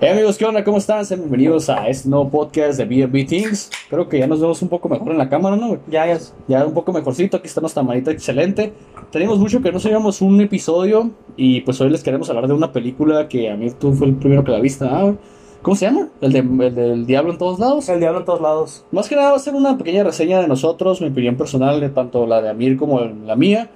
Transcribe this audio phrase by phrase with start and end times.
[0.00, 0.62] Hey amigos, ¿qué onda?
[0.62, 1.04] ¿Cómo están?
[1.04, 3.68] Sean bienvenidos a este nuevo podcast de B&B Things.
[3.90, 5.76] Creo que ya nos vemos un poco mejor en la cámara, ¿no?
[5.88, 6.20] Ya, ya.
[6.46, 8.72] Ya un poco mejorcito, aquí está nuestra manita excelente.
[9.10, 12.70] Tenemos mucho que no subíamos un episodio y pues hoy les queremos hablar de una
[12.70, 15.16] película que a mí tú fue el primero que la viste, güey?
[15.62, 16.10] ¿Cómo se llama?
[16.20, 17.88] ¿El, de, el del Diablo en todos lados?
[17.88, 18.84] El diablo en todos lados.
[18.92, 21.88] Más que nada va a ser una pequeña reseña de nosotros, mi opinión personal, de
[21.88, 23.68] tanto la de Amir como la mía,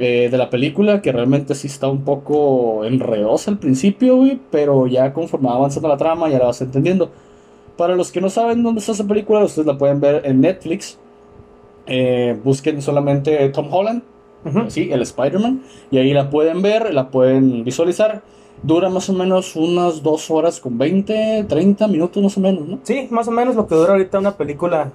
[0.00, 4.86] eh, de la película, que realmente sí está un poco enredosa al principio, güey, pero
[4.86, 7.10] ya conforme va avanzando la trama ya la vas entendiendo.
[7.76, 10.98] Para los que no saben dónde está esa película, ustedes la pueden ver en Netflix.
[11.88, 14.02] Eh, busquen solamente Tom Holland,
[14.68, 18.22] sí, el Spider-Man, y ahí la pueden ver, la pueden visualizar.
[18.62, 22.78] Dura más o menos unas 2 horas con 20, 30 minutos más o menos, ¿no?
[22.84, 24.92] Sí, más o menos lo que dura ahorita una película.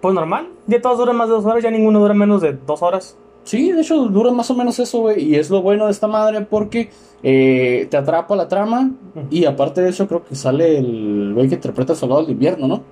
[0.00, 0.48] Pues normal.
[0.66, 3.18] Ya todos duran más de dos horas, ya ninguno dura menos de dos horas.
[3.44, 5.22] Sí, de hecho dura más o menos eso, güey.
[5.22, 6.90] Y es lo bueno de esta madre porque
[7.22, 8.90] eh, te atrapa la trama.
[9.30, 12.66] Y aparte de eso, creo que sale el güey que interpreta el soldado del invierno,
[12.66, 12.82] ¿no?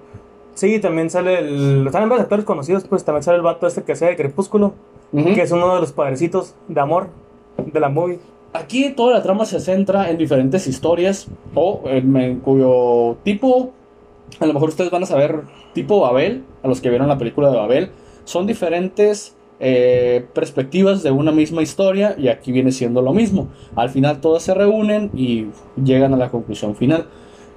[0.55, 1.89] Sí, también sale el.
[1.91, 4.75] Salen varios actores conocidos, pues también sale el vato este que sea de Crepúsculo,
[5.12, 7.08] que es uno de los padrecitos de amor
[7.56, 8.20] de la movie.
[8.53, 11.28] Aquí toda la trama se centra en diferentes historias.
[11.55, 13.73] O en, en cuyo tipo.
[14.41, 15.42] A lo mejor ustedes van a saber,
[15.75, 17.91] tipo Babel, a los que vieron la película de Babel.
[18.25, 23.46] Son diferentes eh, perspectivas de una misma historia y aquí viene siendo lo mismo.
[23.77, 25.46] Al final todas se reúnen y
[25.80, 27.06] llegan a la conclusión final.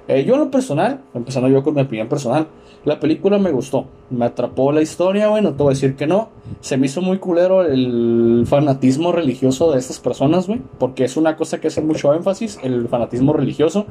[0.06, 2.46] Eh, yo en lo personal, empezando yo con mi opinión personal,
[2.84, 6.06] la película me gustó, me atrapó la historia, güey, no te voy a decir que
[6.06, 6.28] no.
[6.60, 11.36] Se me hizo muy culero el fanatismo religioso de estas personas, güey, porque es una
[11.36, 13.86] cosa que hace mucho énfasis, el fanatismo religioso.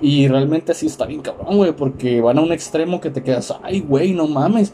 [0.00, 3.56] Y realmente sí está bien cabrón, güey, porque van a un extremo que te quedas,
[3.62, 4.72] ay, güey, no mames.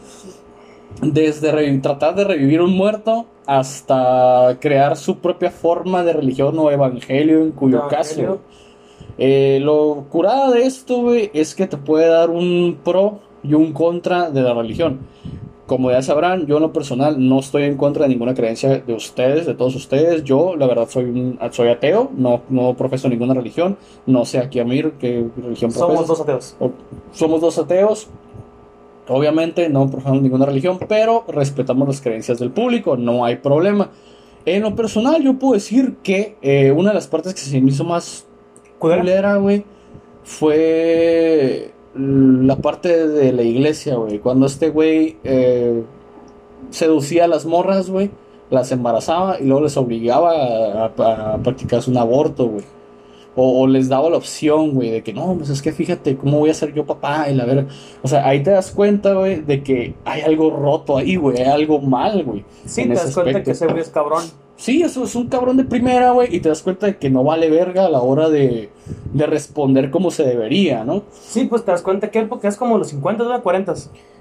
[1.01, 7.41] Desde tratar de revivir un muerto hasta crear su propia forma de religión o evangelio,
[7.41, 8.19] en cuyo caso.
[8.19, 8.39] Evangelio.
[9.17, 13.71] eh, lo curada de esto, güey, es que te puede dar un pro y un
[13.73, 14.99] contra de la religión.
[15.67, 18.93] Como ya sabrán, yo en lo personal no estoy en contra de ninguna creencia de
[18.93, 20.23] ustedes, de todos ustedes.
[20.23, 23.77] Yo, la verdad, soy, un, soy ateo, no, no profeso ninguna religión.
[24.07, 26.07] No sé aquí, Amir, qué religión Somos profesas.
[26.07, 26.55] dos ateos.
[26.59, 26.71] O-
[27.13, 28.07] somos dos ateos.
[29.09, 33.89] Obviamente no profesamos ninguna religión, pero respetamos las creencias del público, no hay problema.
[34.45, 37.69] En lo personal, yo puedo decir que eh, una de las partes que se me
[37.71, 38.25] hizo más
[38.79, 39.35] ¿Culera?
[39.37, 39.65] güey,
[40.23, 44.19] fue la parte de la iglesia, güey.
[44.19, 45.83] Cuando este güey eh,
[46.69, 48.11] seducía a las morras, güey,
[48.49, 52.63] las embarazaba y luego les obligaba a, a- a practicarse un aborto, güey.
[53.41, 56.39] O, o les daba la opción, güey, de que no, pues es que fíjate cómo
[56.39, 57.67] voy a ser yo papá y la verga.
[58.01, 61.47] O sea, ahí te das cuenta, güey, de que hay algo roto ahí, güey, hay
[61.47, 62.43] algo mal, güey.
[62.65, 64.25] Sí, te das cuenta que ese güey es cabrón.
[64.59, 67.23] Sí, eso es un cabrón de primera, güey, y te das cuenta de que no
[67.23, 68.69] vale verga a la hora de,
[69.13, 71.03] de responder como se debería, ¿no?
[71.13, 73.73] Sí, pues te das cuenta que él, porque es como los 50 o 40.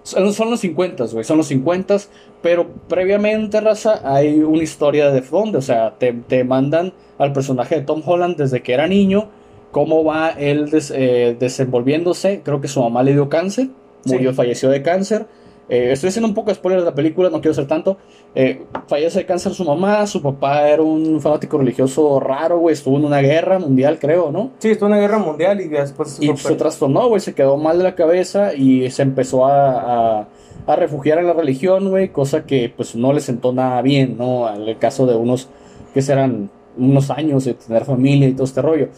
[0.04, 1.96] Son, son los 50, güey, son los 50,
[2.40, 7.74] pero previamente, raza, hay una historia de fondo, o sea, te, te mandan al personaje
[7.74, 9.30] de Tom Holland desde que era niño,
[9.72, 13.70] cómo va él des- eh, desenvolviéndose, creo que su mamá le dio cáncer,
[14.04, 14.12] Sí.
[14.14, 15.26] murió, falleció de cáncer.
[15.68, 17.98] Eh, estoy haciendo un poco de spoiler de la película, no quiero ser tanto.
[18.34, 22.96] Eh, fallece de cáncer su mamá, su papá era un fanático religioso raro, güey, estuvo
[22.96, 24.50] en una guerra mundial, creo, ¿no?
[24.58, 27.56] Sí, estuvo en una guerra mundial y después se Y se trastornó, güey, se quedó
[27.56, 30.28] mal de la cabeza y se empezó a, a,
[30.66, 34.52] a refugiar en la religión, güey, cosa que pues no le sentó nada bien, ¿no?
[34.52, 35.48] En el caso de unos
[35.92, 38.88] que serán unos años de tener familia y todo este rollo.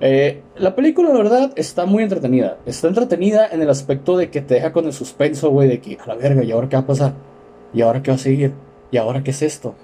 [0.00, 2.56] Eh, la película, la verdad, está muy entretenida.
[2.64, 5.98] Está entretenida en el aspecto de que te deja con el suspenso, güey, de que
[6.02, 7.12] a la verga, ¿y ahora qué va a pasar?
[7.74, 8.52] ¿Y ahora qué va a seguir?
[8.90, 9.74] ¿Y ahora qué es esto?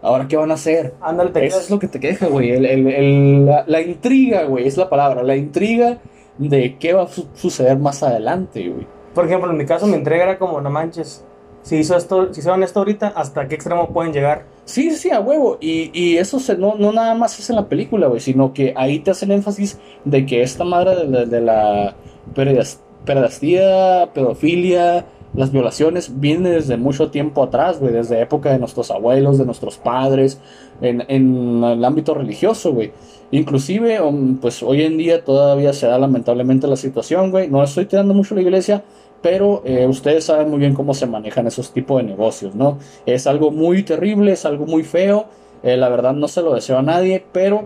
[0.00, 0.94] ¿Ahora qué van a hacer?
[1.00, 2.50] Ándale, Eso quedas- es lo que te queja, güey.
[2.52, 5.22] El- el- el- la, la intriga, güey, es la palabra.
[5.22, 5.98] La intriga
[6.38, 8.86] de qué va a su- suceder más adelante, güey.
[9.14, 11.24] Por ejemplo, en mi caso, mi entrega era como, no manches.
[11.62, 14.44] Si hizo esto, si hicieron esto ahorita, ¿hasta qué extremo pueden llegar?
[14.68, 15.56] Sí, sí, a huevo.
[15.60, 18.74] Y, y eso se, no, no nada más es en la película, güey, sino que
[18.76, 21.96] ahí te hacen énfasis de que esta madre de la, de la
[22.34, 28.90] pedas- pedastía, pedofilia, las violaciones, viene desde mucho tiempo atrás, güey, desde época de nuestros
[28.90, 30.38] abuelos, de nuestros padres,
[30.82, 32.92] en, en el ámbito religioso, güey.
[33.30, 37.48] Inclusive, um, pues hoy en día todavía se da lamentablemente la situación, güey.
[37.48, 38.84] No estoy tirando mucho la iglesia,
[39.20, 42.78] pero eh, ustedes saben muy bien cómo se manejan esos tipos de negocios, ¿no?
[43.04, 45.26] Es algo muy terrible, es algo muy feo.
[45.62, 47.64] eh, la verdad no se lo deseo a nadie, pero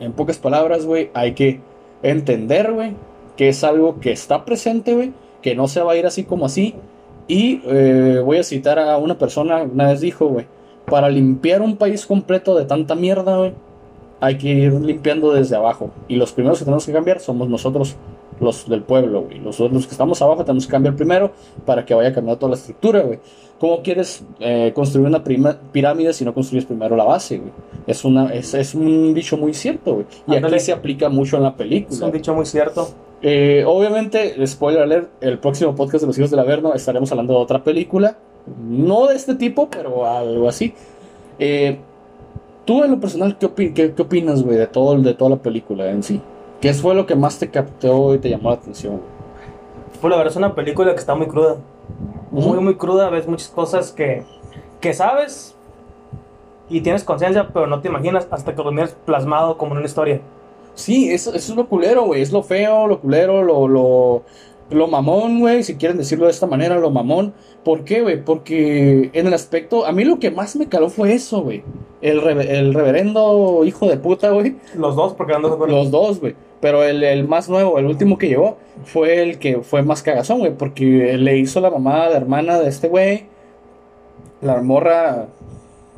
[0.00, 1.60] en pocas palabras, güey, hay que
[2.02, 2.94] entender, güey,
[3.36, 5.12] que es algo que está presente, güey,
[5.42, 6.74] que no se va a ir así como así.
[7.26, 10.46] Y eh, voy a citar a una persona, una vez dijo, güey,
[10.86, 13.52] para limpiar un país completo de tanta mierda, güey,
[14.20, 15.90] hay que ir limpiando desde abajo.
[16.08, 17.96] Y los primeros que tenemos que cambiar somos nosotros,
[18.40, 19.38] los del pueblo, güey.
[19.40, 21.32] Los, los que estamos abajo tenemos que cambiar primero
[21.66, 23.18] para que vaya cambiando toda la estructura, güey.
[23.58, 27.50] ¿Cómo quieres eh, construir una prima- pirámide si no construyes primero la base, güey?
[27.88, 30.06] Es, una, es, es un dicho muy cierto, güey.
[30.28, 30.56] Y Ándale.
[30.56, 32.06] aquí se aplica mucho en la Es película.
[32.06, 32.88] un dicho muy cierto.
[33.20, 37.40] Eh, obviamente, spoiler alert, el próximo podcast de los hijos del Averno estaremos hablando de
[37.40, 38.16] otra película.
[38.64, 40.72] No de este tipo, pero algo así.
[41.40, 41.78] Eh,
[42.68, 45.36] Tú en lo personal, ¿qué, opi- qué, qué opinas, güey, de, todo, de toda la
[45.36, 46.20] película en sí?
[46.60, 49.00] ¿Qué fue lo que más te captó y te llamó la atención?
[50.02, 51.56] Pues la verdad es una película que está muy cruda.
[52.30, 53.08] Muy, muy cruda.
[53.08, 54.22] Ves muchas cosas que,
[54.82, 55.54] que sabes
[56.68, 59.86] y tienes conciencia, pero no te imaginas hasta que lo miras plasmado como en una
[59.86, 60.20] historia.
[60.74, 62.20] Sí, eso, eso es lo culero, güey.
[62.20, 64.24] Es lo feo, lo culero, lo, lo,
[64.68, 65.62] lo mamón, güey.
[65.62, 67.32] Si quieren decirlo de esta manera, lo mamón.
[67.64, 68.22] ¿Por qué, güey?
[68.22, 69.86] Porque en el aspecto.
[69.86, 71.64] A mí lo que más me caló fue eso, güey.
[72.00, 74.56] El, el reverendo hijo de puta, güey.
[74.76, 76.34] Los dos, porque de Los dos, güey.
[76.60, 80.38] Pero el, el más nuevo, el último que llegó, fue el que fue más cagazón,
[80.40, 80.52] güey.
[80.56, 83.26] Porque le hizo la mamá de hermana de este güey.
[84.40, 85.26] La morra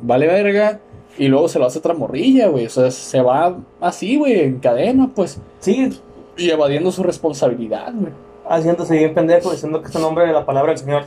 [0.01, 0.79] vale verga.
[1.17, 2.65] Y luego se lo hace otra morrilla, güey.
[2.65, 5.39] O sea, se va así, güey, en cadena, pues.
[5.59, 5.89] Sí,
[6.37, 8.13] Y evadiendo su responsabilidad, güey.
[8.49, 11.03] haciéndose bien pendejo, diciendo que es el nombre de la palabra del Señor.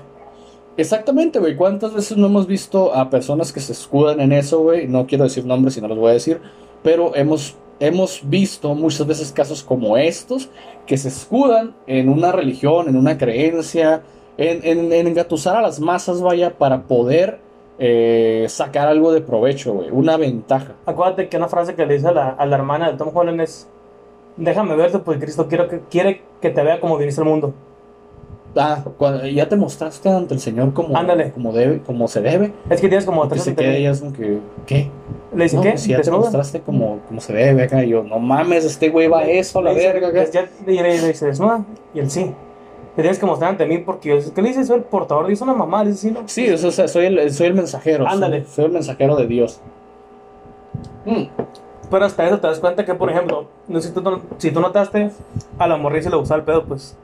[0.77, 1.57] Exactamente, güey.
[1.57, 4.89] ¿Cuántas veces no hemos visto a personas que se escudan en eso, güey?
[4.89, 6.41] No quiero decir nombres y no los voy a decir,
[6.83, 10.51] pero hemos, hemos visto muchas veces casos como estos
[10.87, 14.03] que se escudan en una religión, en una creencia,
[14.37, 17.39] en, en, en engatusar a las masas, vaya, para poder
[17.79, 19.91] eh, sacar algo de provecho, güey.
[19.91, 20.75] Una ventaja.
[20.87, 23.69] Acuérdate que una frase que le dice a la, hermana de Tom Holland es:
[24.37, 27.55] Déjame verte, porque Cristo quiero que, quiere que te vea como viniste al mundo.
[28.57, 31.33] Ah, cuando- ya te mostraste ante el Señor como, Ándale.
[31.33, 32.53] como, debe, como se debe.
[32.71, 34.91] Es que tienes como Que tres se quede ella es como que, ¿qué?
[35.35, 35.71] Le dice: No, ¿Qué?
[35.71, 37.83] pues si ya te mostraste como, como se debe acá.
[37.85, 40.09] Y yo, no mames, este güey va a eso, a la dice, verga.
[40.09, 40.19] acá.
[40.21, 41.65] "Pues ya- Y le le dice: ¿Desnuda?
[41.95, 42.33] Y él sí.
[42.95, 44.65] Te tienes que mostrar ante mí porque yo, ¿qué le dice?
[44.65, 46.21] Soy el portador, le dice una mamá, le dice: sí, no.
[46.27, 48.07] Sí, o sea, soy el, soy el mensajero.
[48.07, 48.43] Ándale.
[48.45, 49.61] Soy, soy el mensajero de Dios.
[51.05, 51.25] Mm,
[51.91, 54.61] Pero hasta eso te das cuenta que, por ejemplo, no sé si tú, si tú
[54.61, 55.11] notaste,
[55.59, 56.97] a la morrilla se le gustaba el pedo, pues.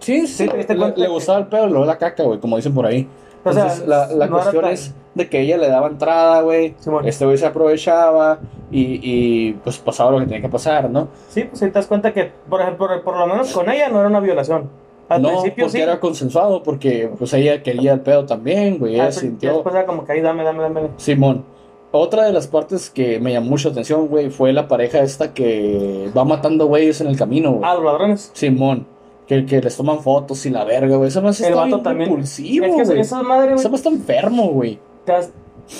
[0.00, 2.86] Sí, sí, le, cuenta le gustaba el pedo, luego la caca, güey, como dicen por
[2.86, 3.06] ahí.
[3.44, 6.42] O sea, Entonces, la, la no cuestión tan- es de que ella le daba entrada,
[6.42, 6.74] güey.
[7.04, 8.38] Este güey se aprovechaba
[8.70, 11.08] y, y, pues pasaba lo que tenía que pasar, ¿no?
[11.28, 13.88] Sí, pues ahí te das cuenta que, por ejemplo, por, por lo menos con ella
[13.88, 14.68] no era una violación.
[15.08, 15.82] Al no, principio porque sí.
[15.82, 18.94] era consensuado, porque pues ella quería el pedo también, güey.
[18.94, 19.54] Ella sintió.
[19.54, 20.80] después era como que ahí dame, dame, dame.
[20.98, 21.44] Simón.
[21.92, 25.34] Otra de las partes que me llamó mucho la atención, güey, fue la pareja esta
[25.34, 27.62] que va matando güeyes en el camino, güey.
[27.64, 28.30] Ah, los ladrones.
[28.34, 28.86] Simón.
[29.30, 31.06] Que, que les toman fotos y la verga, güey.
[31.06, 32.10] Esa más El está bien también.
[32.10, 33.00] impulsivo, es que güey.
[33.00, 34.80] esa madre, güey, más está enfermo, güey.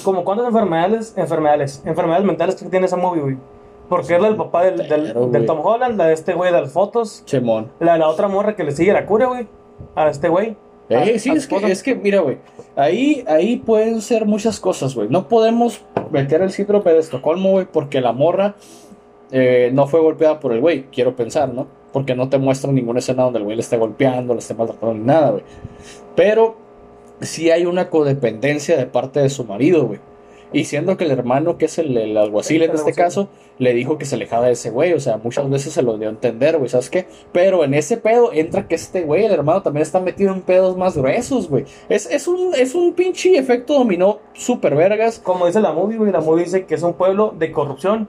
[0.04, 3.36] como cuántas enfermedades, enfermedades, enfermedades mentales que tiene esa movie, güey.
[3.88, 5.46] Porque es la del papá del, del, Pero, del güey.
[5.46, 7.72] Tom Holland, la de este güey de las fotos, Simón.
[7.80, 9.48] la de la otra morra que le sigue la cura, güey,
[9.96, 10.56] a este güey.
[10.88, 12.38] Eh, sí, es que, es que, mira, güey.
[12.76, 15.08] Ahí, ahí pueden ser muchas cosas, güey.
[15.08, 15.80] No podemos
[16.12, 18.54] meter el síndrome de Estocolmo, güey, porque la morra
[19.32, 21.66] eh, no fue golpeada por el güey, quiero pensar, ¿no?
[21.92, 24.94] Porque no te muestran ninguna escena donde el güey le esté golpeando, le esté maltratando
[24.94, 25.42] ni nada, güey.
[26.16, 26.56] Pero
[27.20, 30.00] sí hay una codependencia de parte de su marido, güey.
[30.52, 33.28] Y siendo que el hermano, que es el, el alguacil en este caso,
[33.58, 34.94] le dijo que se alejaba de ese güey.
[34.94, 37.06] O sea, muchas veces se lo dio a entender, güey, ¿sabes qué?
[37.32, 40.76] Pero en ese pedo entra que este güey, el hermano, también está metido en pedos
[40.76, 41.66] más gruesos, güey.
[41.88, 45.20] Es, es, un, es un pinche efecto dominó super vergas.
[45.20, 48.08] Como dice la movie, güey, la movie dice que es un pueblo de corrupción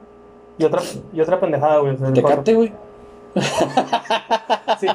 [0.62, 0.80] y otra,
[1.12, 1.94] y otra pendejada, güey.
[1.94, 2.12] o sea.
[2.12, 2.72] Tecate, güey.
[4.80, 4.86] Sí.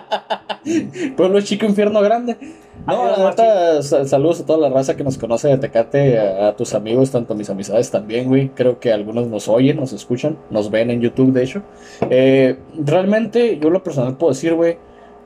[1.16, 2.38] Pueblo chico, infierno grande.
[2.86, 5.58] No, Ay, la no, neta, sa- saludos a toda la raza que nos conoce de
[5.58, 8.50] Tecate, a, a tus amigos, tanto a mis amistades también, güey.
[8.50, 11.62] Creo que algunos nos oyen, nos escuchan, nos ven en YouTube, de hecho.
[12.10, 14.78] Eh, realmente, yo lo personal puedo decir, güey,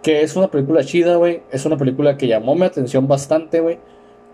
[0.01, 1.41] que es una película chida, güey.
[1.51, 3.79] Es una película que llamó mi atención bastante, güey.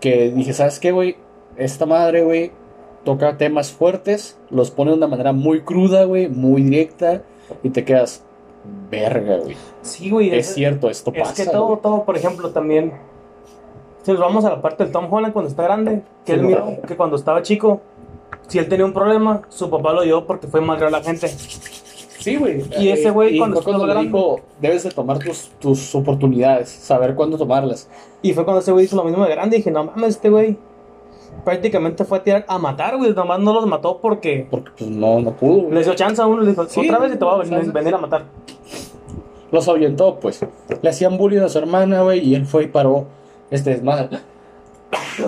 [0.00, 1.16] Que dije, ¿sabes qué, güey?
[1.56, 2.52] Esta madre, güey,
[3.08, 7.22] toca temas fuertes, los pone de una manera muy cruda, güey, muy directa,
[7.62, 8.22] y te quedas,
[8.90, 9.56] verga, güey.
[9.80, 10.28] Sí, güey.
[10.34, 11.34] Es cierto, esto Es pasa.
[11.42, 11.80] que todo, güey.
[11.80, 12.92] todo, por ejemplo, también.
[14.02, 16.42] Si nos vamos a la parte del Tom Holland cuando está grande, que Sí, él
[16.42, 16.48] no.
[16.48, 17.80] miró que cuando estaba chico,
[18.46, 21.28] si él tenía un problema, su papá lo llevó porque fue malgrar a la gente.
[21.28, 22.62] Sí, güey.
[22.78, 27.14] Y ese güey y cuando cuando le dijo, debes de tomar tus, tus oportunidades, saber
[27.14, 27.88] cuándo tomarlas.
[28.20, 30.28] Y fue cuando ese güey hizo lo mismo de grande y dije, no mames, este
[30.28, 30.58] güey
[31.44, 33.12] prácticamente fue a tirar a matar, güey.
[33.14, 35.62] Nomás no los mató porque Porque pues no, no pudo.
[35.62, 35.74] güey.
[35.74, 37.48] les dio chance a uno y le dijo, Sí, otra vez y te voy a
[37.48, 38.24] venir, venir a matar.
[39.50, 40.44] Los ahuyentó, pues.
[40.82, 43.06] Le hacían bullying a su hermana, güey, y él fue y paró
[43.50, 44.18] este desmadre.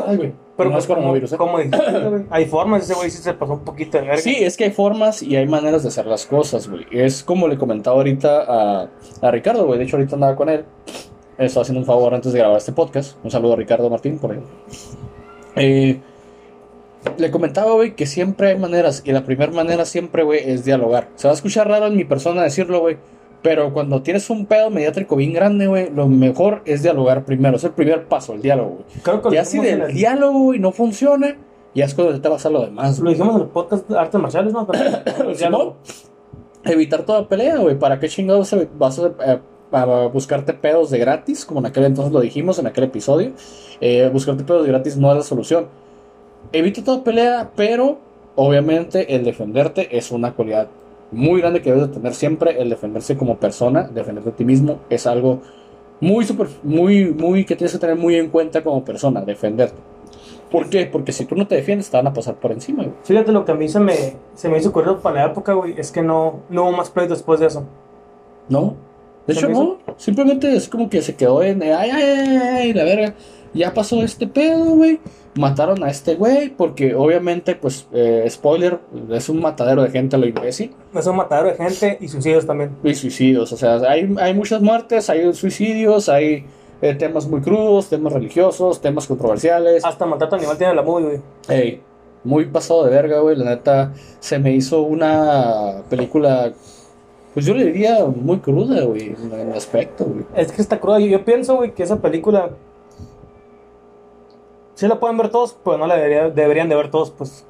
[0.06, 0.32] Ay, güey.
[0.56, 1.36] Pero no pues es coronavirus, ¿eh?
[1.38, 4.18] como dijiste, güey, hay formas, ese güey sí se pasó un poquito de verga.
[4.18, 6.84] Sí, es que hay formas y hay maneras de hacer las cosas, güey.
[6.90, 8.44] Es como le comentaba ahorita
[8.82, 8.88] a,
[9.22, 9.78] a Ricardo, güey.
[9.78, 10.66] De hecho, ahorita andaba con él.
[11.38, 13.16] Él estaba haciendo un favor antes de grabar este podcast.
[13.24, 14.52] Un saludo a Ricardo Martín, por ejemplo.
[15.56, 16.00] Eh,
[17.16, 19.02] le comentaba, güey, que siempre hay maneras.
[19.04, 21.08] Y la primera manera siempre, güey, es dialogar.
[21.16, 22.98] Se va a escuchar raro en mi persona decirlo, güey.
[23.42, 27.56] Pero cuando tienes un pedo mediátrico bien grande, güey, lo mejor es dialogar primero.
[27.56, 28.84] Es el primer paso, el diálogo, güey.
[29.32, 31.38] Ya si del el- diálogo, güey, no funciona,
[31.74, 34.20] ya es cuando te vas a lo demás, Lo dijimos en el podcast de artes
[34.20, 34.66] marciales, ¿no?
[35.38, 35.76] Pero-
[36.64, 37.78] evitar toda pelea, güey.
[37.78, 39.40] ¿Para qué chingados vas a, a-
[39.72, 41.44] a buscarte pedos de gratis?
[41.44, 43.32] Como en aquel entonces lo dijimos, en aquel episodio.
[43.80, 45.66] Eh, buscarte pedos de gratis no es la solución.
[46.52, 47.98] Evita toda pelea, pero
[48.36, 50.68] obviamente el defenderte es una cualidad
[51.12, 52.60] muy grande que debes de tener siempre.
[52.60, 55.40] El defenderse como persona, defenderte a ti mismo, es algo
[56.00, 59.78] muy, super, muy, muy que tienes que tener muy en cuenta como persona, defenderte.
[60.50, 60.86] ¿Por qué?
[60.86, 62.96] Porque si tú no te defiendes, te van a pasar por encima, güey.
[63.04, 63.94] Fíjate, lo que a mí se me,
[64.34, 67.18] se me hizo curioso para la época, güey, es que no, no hubo más pleitos
[67.18, 67.64] después de eso.
[68.48, 68.74] No.
[69.26, 69.78] De ¿Se hecho, no.
[69.96, 71.62] Simplemente es como que se quedó en.
[71.62, 73.14] Ay, ay, ay, la verga.
[73.52, 75.00] Ya pasó este pedo, güey.
[75.34, 76.50] Mataron a este güey.
[76.50, 80.72] Porque obviamente, pues, eh, spoiler, es un matadero de gente a lo imbécil.
[80.94, 82.76] Es un matadero de gente y suicidios también.
[82.82, 83.52] Y suicidios.
[83.52, 86.46] O sea, hay, hay muchas muertes, hay suicidios, hay
[86.82, 89.84] eh, temas muy crudos, temas religiosos, temas controversiales.
[89.84, 91.20] Hasta matar a tu animal tiene la movie, güey.
[91.48, 91.82] Ey,
[92.24, 93.36] muy pasado de verga, güey.
[93.36, 96.52] La neta, se me hizo una película.
[97.34, 100.24] Pues yo le diría muy cruda, güey, en el aspecto, güey.
[100.34, 100.98] Es que está cruda.
[100.98, 102.50] Yo, yo pienso, güey, que esa película.
[104.74, 107.44] Sí la pueden ver todos, pero no la debería- deberían de ver todos, pues.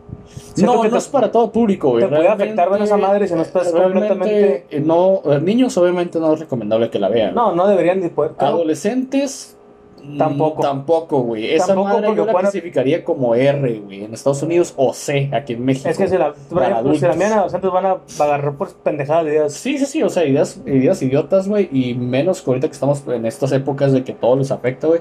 [0.55, 2.03] Siento No, que no te- es para todo público, güey.
[2.05, 6.19] te puede afectar ver esa madre si no estás completamente- eh, No, eh, niños obviamente
[6.19, 7.35] no es recomendable que la vean.
[7.35, 8.33] No, no deberían de poder.
[8.39, 9.57] Adolescentes...
[10.03, 10.63] mm, Tampoco.
[10.63, 11.55] Tampoco, güey.
[11.55, 14.05] Esa Tampoco madre yo la clasificaría como R, güey.
[14.05, 15.89] En Estados Unidos o C, aquí en México.
[15.89, 17.17] Es que si la, ejemplo, si la adultos.
[17.17, 19.53] miran adolescentes van a agarrar por pendejadas de ideas.
[19.53, 23.03] Sí, sí, sí, o sea, ideas, ideas idiotas, güey, y menos que ahorita que estamos
[23.09, 25.01] en estas épocas de que todo les afecta, güey.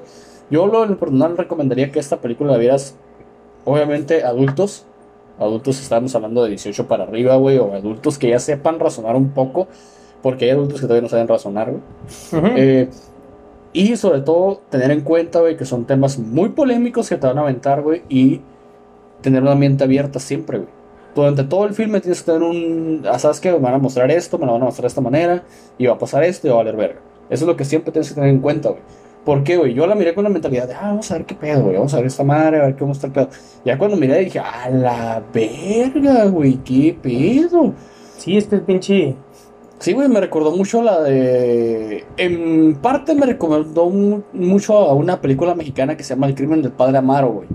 [0.49, 2.97] Yo lo en personal recomendaría que esta película la vieras,
[3.65, 4.85] obviamente, adultos.
[5.37, 9.29] Adultos estamos hablando de 18 para arriba, güey, o adultos que ya sepan razonar un
[9.29, 9.67] poco,
[10.21, 11.81] porque hay adultos que todavía no saben razonar, güey.
[12.57, 12.89] Eh,
[13.73, 17.37] y sobre todo, tener en cuenta, güey, que son temas muy polémicos que te van
[17.37, 18.41] a aventar, güey, y
[19.21, 20.69] tener una mente abierta siempre, güey.
[21.15, 23.03] Durante todo el filme tienes que tener un.
[23.09, 23.51] ah, ¿Sabes qué?
[23.51, 25.43] Me van a mostrar esto, me lo van a mostrar de esta manera,
[25.77, 26.99] y va a pasar esto y va a valer verga.
[27.29, 28.81] Eso es lo que siempre tienes que tener en cuenta, güey.
[29.25, 29.73] ¿Por qué, güey?
[29.73, 31.93] Yo la miré con la mentalidad de, ah, vamos a ver qué pedo, güey, vamos
[31.93, 33.29] a ver esta madre, a ver cómo está el pedo.
[33.65, 37.73] Ya cuando miré dije, a la verga, güey, qué pedo.
[38.17, 39.15] Sí, es que es pinche.
[39.79, 42.03] Sí, güey, me recordó mucho la de...
[42.17, 46.61] En parte me recomendó mu- mucho a una película mexicana que se llama El crimen
[46.61, 47.47] del padre Amaro, güey.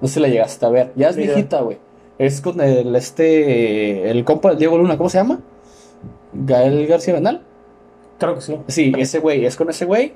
[0.00, 0.92] No sé si la llegaste a ver.
[0.96, 1.78] Ya es viejita, güey.
[2.18, 5.40] Es con el, este, el compa del Diego Luna, ¿cómo se llama?
[6.32, 7.42] Gael García Bernal.
[8.18, 8.56] Creo que sí.
[8.68, 10.12] Sí, ese güey, es con ese güey.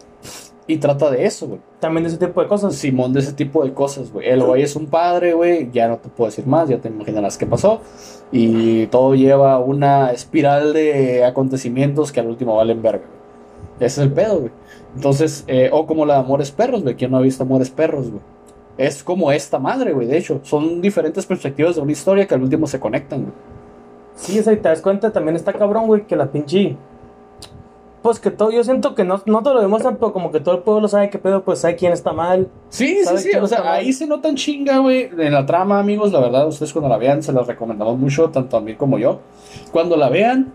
[0.66, 1.61] Y trata de eso, güey.
[1.80, 2.75] También de ese tipo de cosas.
[2.76, 4.28] Simón, de ese tipo de cosas, güey.
[4.28, 5.71] El güey es un padre, güey.
[5.73, 7.80] Ya no te puedo decir más, ya te imaginarás qué pasó.
[8.32, 13.04] Y todo lleva una espiral de acontecimientos que al último valen verga.
[13.76, 14.52] Ese es el pedo, güey.
[14.96, 16.94] Entonces, eh, o como la de Amores Perros, güey.
[16.94, 18.22] ¿Quién no ha visto Amores Perros, güey?
[18.78, 20.06] Es como esta madre, güey.
[20.06, 23.32] De hecho, son diferentes perspectivas de una historia que al último se conectan, güey.
[24.14, 26.76] Sí, o sea, y te das cuenta, también está cabrón, güey, que la pinche.
[28.02, 30.56] Pues que todo, yo siento que no, no te lo demuestran, pero como que todo
[30.56, 32.49] el pueblo sabe qué pedo, pues sabe quién está mal.
[32.68, 33.30] Sí, sí, ¿Sabe sí.
[33.40, 33.68] O sea, mal?
[33.75, 35.09] ahí se notan chinga, güey.
[35.16, 38.56] En la trama, amigos, la verdad, ustedes cuando la vean, se las recomendamos mucho, tanto
[38.56, 39.21] a mí como yo.
[39.71, 40.52] Cuando la vean,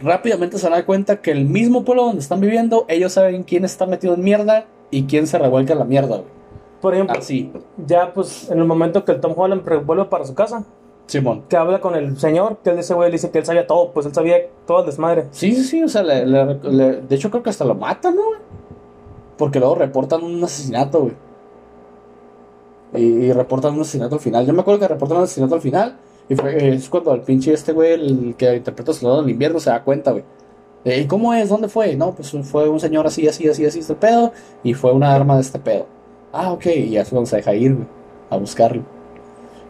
[0.00, 3.44] rápidamente se van a dar cuenta que el mismo pueblo donde están viviendo, ellos saben
[3.44, 6.40] quién está metido en mierda y quién se revuelca en la mierda, güey.
[6.80, 7.52] Por ejemplo, Así,
[7.86, 10.64] ya pues en el momento que el Tom Holland vuelve para su casa,
[11.10, 11.42] Simón.
[11.48, 13.92] que habla con el señor, que él ese güey le dice que él sabía todo,
[13.92, 14.36] pues él sabía
[14.66, 15.26] todo el desmadre.
[15.32, 15.82] Sí, sí, sí.
[15.82, 18.40] O sea, le- le- le- de hecho, creo que hasta lo matan, ¿no, güey?
[19.36, 21.14] Porque luego reportan un asesinato, güey.
[22.94, 24.46] Y, y reportan un asesinato al final.
[24.46, 25.96] Yo me acuerdo que reportan un asesinato al final.
[26.28, 29.70] Y fue, es cuando el pinche este güey, el que interpreta Soldado del Invierno, se
[29.70, 30.24] da cuenta, güey.
[30.84, 31.48] ¿Y cómo es?
[31.48, 31.94] ¿Dónde fue?
[31.96, 34.32] No, pues fue un señor así, así, así, así, este pedo.
[34.62, 35.86] Y fue una arma de este pedo.
[36.32, 36.66] Ah, ok.
[36.66, 37.86] Y ya es cuando se deja ir, güey.
[38.30, 38.82] A buscarlo.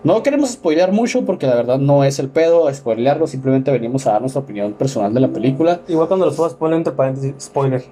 [0.02, 3.26] No queremos spoilear mucho porque la verdad no es el pedo spoilearlo.
[3.26, 5.80] Simplemente venimos a dar nuestra opinión personal de la película.
[5.88, 7.84] Igual cuando los puedas poner entre paréntesis, spoiler.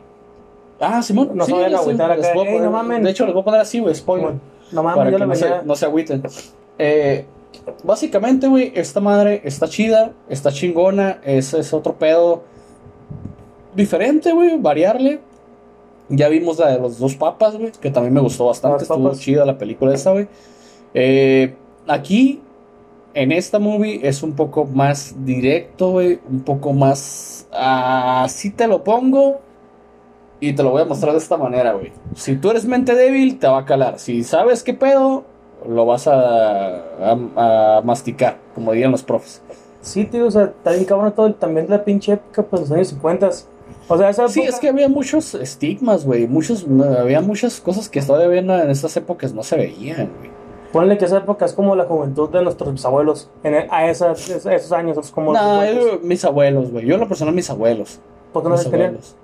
[0.81, 1.31] Ah, Simón.
[1.35, 3.03] No se vayan a agüitar acá, voy a "Ey, no poner- mamen".
[3.03, 4.35] De hecho, les voy a poner así, güey, spoiler.
[4.73, 6.23] No mames, para que la no se, no se agüiten.
[6.79, 7.27] Eh,
[7.85, 11.19] básicamente, güey, esta madre está chida, está chingona.
[11.25, 12.43] Ese es otro pedo
[13.75, 15.21] diferente, güey, variarle.
[16.09, 18.85] Ya vimos la de los dos papas, güey, que también me gustó bastante.
[18.85, 19.21] Estuvo papas.
[19.21, 20.27] chida la película esa, güey.
[20.95, 21.55] Eh,
[21.89, 22.41] aquí,
[23.15, 26.21] en esta movie, es un poco más directo, güey.
[26.31, 27.47] Un poco más.
[27.53, 29.41] Así te lo pongo.
[30.41, 31.93] Y te lo voy a mostrar de esta manera, güey.
[32.15, 33.99] Si tú eres mente débil, te va a calar.
[33.99, 35.25] Si sabes qué pedo,
[35.69, 39.43] lo vas a, a, a masticar, como dirían los profes.
[39.81, 42.89] Sí, tío, o sea, está bien cabrón todo, también la pinche época, pues los años
[42.89, 43.31] 50.
[43.89, 46.29] O sea, esa Sí, época- es que había muchos estigmas, güey.
[46.29, 46.65] Muchos,
[47.01, 50.31] había muchas cosas que todavía en en estas épocas no se veían, güey.
[50.73, 53.31] Ponle que esa época es como la juventud de nuestros bisabuelos.
[53.43, 55.81] En a esas, es- esos años es como los Nah, 50.
[55.93, 56.85] yo- mis abuelos, güey.
[56.87, 58.01] Yo en lo personal, mis abuelos.
[58.33, 59.17] ¿Por qué no se abuelos.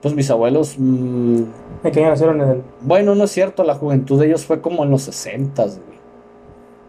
[0.00, 1.42] Pues mis abuelos, mm,
[1.82, 2.40] ¿En qué año nacieron?
[2.40, 2.62] En el...
[2.82, 5.78] bueno, no es cierto, la juventud de ellos fue como en los 60, güey.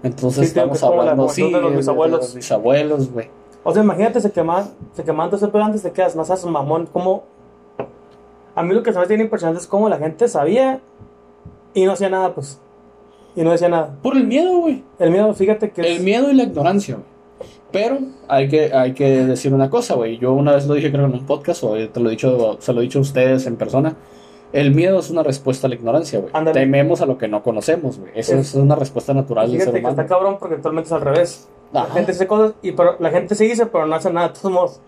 [0.03, 2.19] Entonces Sí, estamos hablando, sí, de los de- de bisabuelos.
[2.19, 3.29] los bisabuelos, güey.
[3.63, 6.43] O sea, imagínate, se queman, se queman todo ese pedo antes de que no seas
[6.43, 6.87] un mamón.
[6.91, 7.23] Como...
[8.53, 10.79] A mí lo que se me bien impresionante es cómo la gente sabía
[11.73, 12.61] y no hacía nada, pues.
[13.35, 13.95] Y no decía nada.
[14.01, 14.83] Por el miedo, güey.
[14.99, 15.87] El miedo, fíjate que es...
[15.97, 17.05] El miedo y la ignorancia, güey.
[17.71, 17.97] Pero
[18.29, 20.17] hay que, hay que decir una cosa, güey.
[20.17, 22.71] Yo una vez lo dije, creo, en un podcast, o te lo he dicho, se
[22.71, 23.95] lo he dicho a ustedes en persona.
[24.53, 26.31] El miedo es una respuesta a la ignorancia, güey.
[26.53, 28.11] Tememos a lo que no conocemos, güey.
[28.15, 30.07] Eso Es- es una respuesta natural del ser que está humano.
[30.07, 31.49] cabrón porque actualmente es al revés.
[31.73, 34.29] La gente dice cosas y pero la gente se dice, pero no hace nada.
[34.29, 34.81] De todos modos.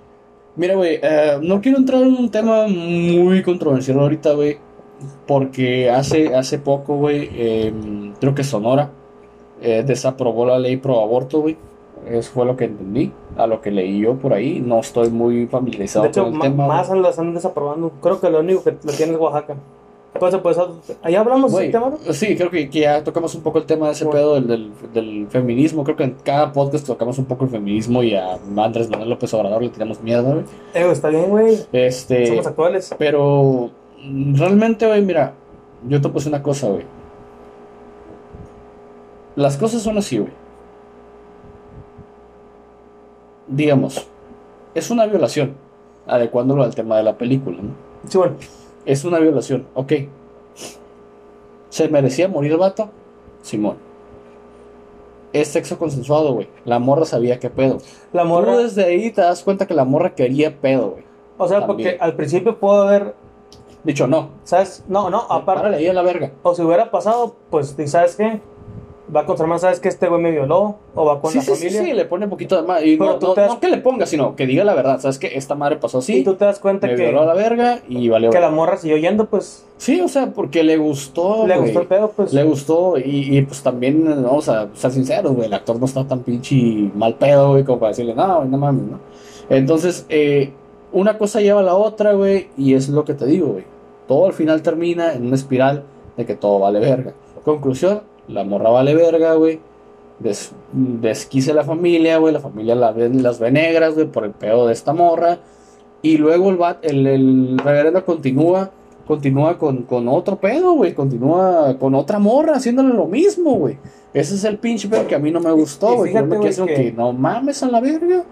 [0.56, 4.58] Mira, güey, eh, no quiero entrar en un tema muy controversial ahorita, güey.
[5.28, 8.90] Porque hace, hace poco, güey, eh, creo que Sonora
[9.62, 11.58] eh, desaprobó la ley pro aborto, güey.
[12.08, 14.62] Eso fue lo que entendí, a lo que leí yo por ahí.
[14.66, 16.68] No estoy muy familiarizado De hecho, con el ma- tema.
[16.68, 17.02] más güey.
[17.02, 17.92] las están desaprobando.
[18.02, 19.56] Creo que lo único que lo tiene es Oaxaca.
[20.14, 20.58] Entonces, pues,
[21.04, 22.14] allá hablamos de Güey, ese tema, ¿no?
[22.14, 24.20] sí, creo que, que ya tocamos un poco el tema de ese Bueno.
[24.20, 25.84] pedo del, del, del feminismo.
[25.84, 29.32] Creo que en cada podcast tocamos un poco el feminismo y a Andrés Manuel López
[29.34, 30.44] Obrador le tiramos miedo, güey.
[30.74, 31.58] Eh, está bien, güey.
[31.72, 32.28] Este.
[32.28, 32.96] Somos actuales.
[32.98, 33.70] Pero
[34.04, 35.34] mm, realmente, güey, mira,
[35.88, 36.84] yo te puse una cosa, güey.
[39.38, 40.32] Las cosas son así, güey.
[43.48, 44.08] Digamos,
[44.74, 45.56] es una violación,
[46.08, 47.70] adecuándolo al tema de la película, ¿no?
[48.08, 48.36] Sí, bueno.
[48.84, 49.94] Es una violación, ok.
[51.70, 52.90] ¿Se merecía morir el vato?
[53.44, 53.78] Simón.
[55.34, 56.50] Es sexo consensuado, güey.
[56.66, 57.78] La morra sabía qué pedo.
[58.14, 58.54] La morra.
[58.54, 61.04] Tú desde ahí te das cuenta que la morra quería pedo, güey.
[61.38, 61.90] O sea, también.
[61.92, 63.14] porque al principio puedo haber.
[63.84, 64.30] Dicho, no.
[64.46, 64.84] ¿Sabes?
[64.88, 65.62] No, no, aparte.
[65.62, 66.32] Párale ahí a la verga.
[66.42, 68.42] O si hubiera pasado, pues, ¿y ¿sabes qué?
[69.16, 70.76] Va con su hermana, ¿sabes que Este güey me violó.
[70.94, 71.84] O va con Sí, la sí, sí, familia.
[71.84, 72.84] sí, le pone un poquito de más.
[72.84, 75.00] Y Pero no, tú no- das- no que le ponga, sino que diga la verdad.
[75.00, 75.32] ¿Sabes qué?
[75.38, 77.80] Esta madre pasó así, Y tú te das cuenta me que, violó a la verga
[77.88, 78.32] y valió.
[78.32, 79.66] que la morra siguió yendo, pues.
[79.78, 81.48] Sí, o sea, porque le gustó.
[81.48, 82.34] le gustó el pedo, pues.
[82.34, 86.06] Le gustó y, y, pues también, vamos a ser sinceros, güey, el actor no está
[86.06, 86.56] tan pinche
[86.94, 89.00] mal pedo, güey, como para decirle, no, no mames, ¿no?
[89.50, 90.52] Entonces, eh,
[90.92, 93.64] una cosa lleva a la otra, güey, y es lo que te digo, güey.
[94.08, 95.84] Todo al final termina en una espiral
[96.18, 97.14] de que todo vale verga.
[97.46, 99.60] Conclusión, la morra vale verga, güey.
[100.20, 104.66] Des, desquice la familia, güey, la familia la las ve negras, güey, por el pedo
[104.68, 105.38] de esta morra.
[106.02, 108.72] Y luego el, va- el, el reverendo continúa
[109.08, 110.94] continúa con, con otro pedo, güey.
[110.94, 113.78] Continúa con otra morra haciéndole lo mismo, güey.
[114.14, 116.14] Ese es el pinche pedo que a mí no me gustó, güey.
[116.14, 118.24] Yo me quedé que- que no mames a la verga.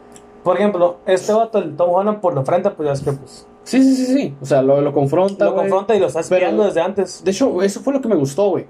[0.43, 3.47] Por ejemplo, este vato, el Tom Holland, por la frente, pues ya es que, pues.
[3.63, 4.35] Sí, sí, sí, sí.
[4.41, 7.23] O sea, lo, lo confronta, Lo confronta y lo está espiando desde antes.
[7.23, 8.65] De hecho, eso fue lo que me gustó, güey.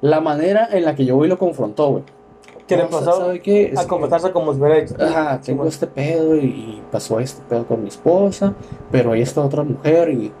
[0.00, 2.04] La manera en la que yo voy lo confrontó, güey.
[2.66, 4.94] Que le pasó a confesarse como si hubiera hecho.
[5.00, 8.54] Ajá, tengo este pedo y, y pasó este pedo con mi esposa,
[8.90, 10.32] pero hay esta otra mujer y,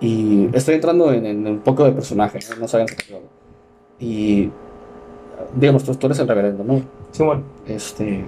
[0.00, 2.56] y estoy entrando en, en un poco de personaje, ¿no?
[2.60, 3.20] no saben qué.
[3.98, 4.50] Y
[5.54, 6.82] digamos, tú, tú eres el reverendo, ¿no?
[7.10, 7.42] Sí, bueno.
[7.66, 8.24] Este,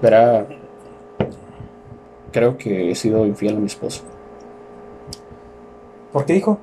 [0.00, 0.46] verá,
[2.32, 4.02] creo que he sido infiel a mi esposa.
[6.12, 6.58] ¿Por qué dijo?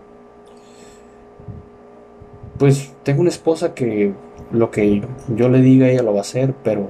[2.57, 4.13] Pues tengo una esposa que
[4.51, 6.89] lo que yo le diga ella lo va a hacer, pero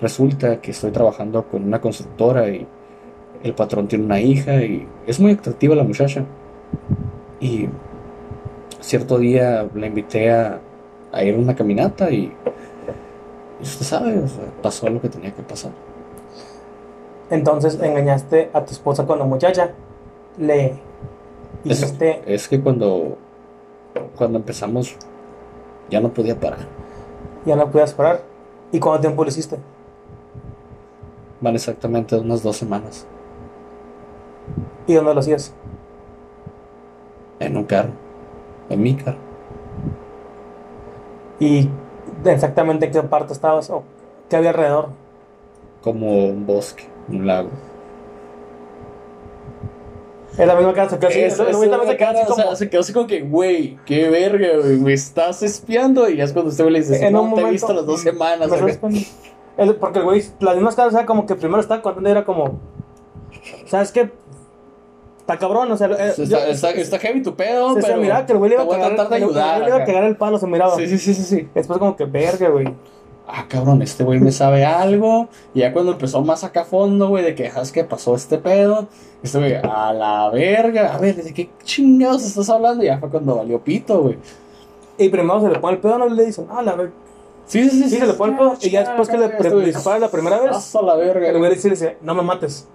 [0.00, 2.68] resulta que estoy trabajando con una constructora y
[3.42, 6.26] el patrón tiene una hija y es muy atractiva la muchacha.
[7.40, 7.68] Y
[8.80, 10.60] cierto día la invité a,
[11.12, 12.38] a ir a una caminata y,
[13.58, 15.72] y usted sabe, o sea, pasó lo que tenía que pasar.
[17.30, 19.76] Entonces engañaste a tu esposa con la muchacha.
[20.36, 20.84] Le
[21.68, 22.22] Es, hiciste.
[22.24, 23.23] es que cuando,
[24.16, 24.96] cuando empezamos
[25.90, 26.66] ya no podía parar.
[27.44, 28.22] Ya no podías parar.
[28.72, 29.58] ¿Y cuánto tiempo lo hiciste?
[31.40, 33.06] Van exactamente unas dos semanas
[34.86, 35.54] ¿Y dónde lo hacías?
[37.40, 37.90] en un carro,
[38.70, 39.18] en mi carro.
[41.40, 41.68] ¿Y
[42.24, 43.68] exactamente en qué parte estabas?
[43.70, 43.82] ¿O
[44.28, 44.88] qué había alrededor?
[45.82, 47.50] como un bosque, un lago.
[50.36, 51.20] Es la misma cara, se quedó así.
[51.20, 54.08] Es- se quedó cara, así o sea, como- se quedó así como que, güey, qué
[54.08, 56.08] verga, güey, me estás espiando.
[56.08, 57.52] Y ya es cuando usted le dice, en no un te he momento.
[57.52, 58.50] visto las dos semanas.
[59.56, 62.12] El- porque el güey, las mismas caras, o sea, como que primero estaba contando y
[62.12, 62.58] era como.
[63.66, 64.10] ¿Sabes qué?
[65.20, 65.86] Está cabrón, o sea.
[65.86, 68.50] eh, Está, yo- está, está heavy tu pedo, se, se pero miraba que el güey
[68.50, 69.08] le iba a cagar.
[69.08, 69.60] de ayudar.
[69.62, 70.74] le iba a cagar el palo, se miraba.
[70.76, 71.48] Sí, sí, sí, sí, sí.
[71.54, 72.66] Después, como que verga, güey.
[73.26, 75.28] Ah, cabrón, este güey me sabe algo.
[75.54, 78.36] Y ya cuando empezó más acá a fondo, güey, de que, ¿sabes qué pasó este
[78.36, 78.88] pedo?
[79.24, 80.94] Este güey, a la verga.
[80.94, 82.84] A ver, ¿de qué chingados estás hablando?
[82.84, 84.18] Y ya fue cuando valió pito, güey.
[84.98, 86.92] Y primero se le pone el pedo, no le dicen, ah, la verga.
[87.46, 87.88] Sí, sí, sí.
[87.88, 88.54] Sí, se le pone el pedo.
[88.60, 91.26] Y ya después que le dispara la primera vez, Hasta la verga.
[91.26, 92.68] el güey dice, no me mates.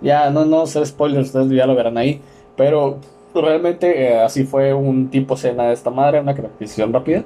[0.00, 2.20] Ya, no, no sé spoilers, ustedes ya lo verán ahí.
[2.56, 2.98] Pero
[3.32, 7.22] realmente eh, así fue un tipo cena de esta madre, una caracterización rápida.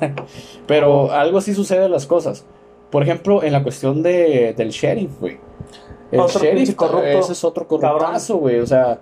[0.66, 2.46] pero algo así sucede en las cosas.
[2.90, 5.38] Por ejemplo, en la cuestión de, del sheriff, güey.
[6.14, 8.60] El Otro sheriff, corrupto, ese es otro corruptazo, güey.
[8.60, 9.00] O sea,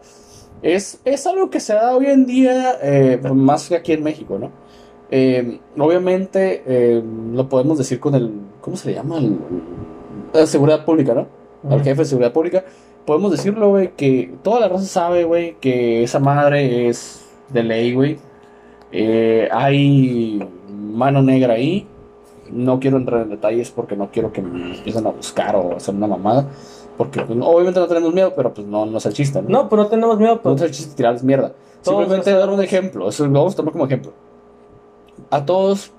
[0.62, 4.38] es, es algo que se da hoy en día, eh, más que aquí en México,
[4.38, 4.50] ¿no?
[5.10, 8.30] Eh, obviamente, eh, lo podemos decir con el.
[8.60, 9.18] ¿Cómo se le llama?
[9.18, 9.38] El-
[10.32, 11.26] la seguridad pública, ¿no?
[11.68, 12.64] Al jefe de seguridad pública.
[13.04, 17.92] Podemos decirlo, güey, que toda la raza sabe, güey, que esa madre es de ley,
[17.92, 18.18] güey.
[18.92, 21.86] Eh, hay mano negra ahí.
[22.50, 25.94] No quiero entrar en detalles porque no quiero que me empiecen a buscar o hacer
[25.94, 26.48] una mamada.
[27.04, 29.48] Porque pues, no- obviamente no tenemos miedo, pero pues no, no es el chiste, ¿no?
[29.48, 30.56] No, pero no tenemos miedo, No pues.
[30.56, 31.52] es el chiste tirarles mierda.
[31.82, 33.08] Todos Simplemente nos- dar un ejemplo.
[33.08, 34.12] Eso lo vamos a tomar como ejemplo.
[35.30, 35.90] A todos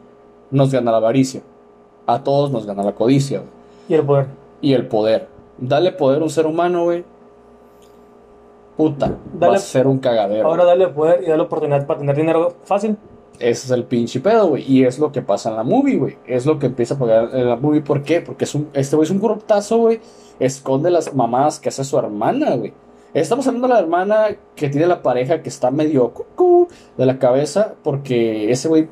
[0.52, 1.42] nos gana la avaricia.
[2.08, 3.50] A todos nos gana la codicia, güey.
[3.90, 4.28] Y el poder.
[4.62, 5.28] Y el poder.
[5.58, 7.04] Dale poder a un ser humano, güey.
[8.78, 10.48] Puta, va Dale- a ser un cagadero.
[10.48, 12.98] Ahora dale poder y dale oportunidad para tener dinero fácil.
[13.40, 14.64] Ese es el pinche pedo, güey.
[14.72, 16.18] Y es lo que pasa en la movie, güey.
[16.26, 17.82] Es lo que empieza a pagar en la movie.
[17.82, 18.22] ¿Por qué?
[18.22, 20.00] Porque es un, este güey es un corruptazo, güey.
[20.40, 22.74] Esconde las mamadas que hace su hermana, güey.
[23.14, 26.68] Estamos hablando de la hermana que tiene la pareja que está medio cucú
[26.98, 27.74] de la cabeza.
[27.84, 28.88] Porque ese güey,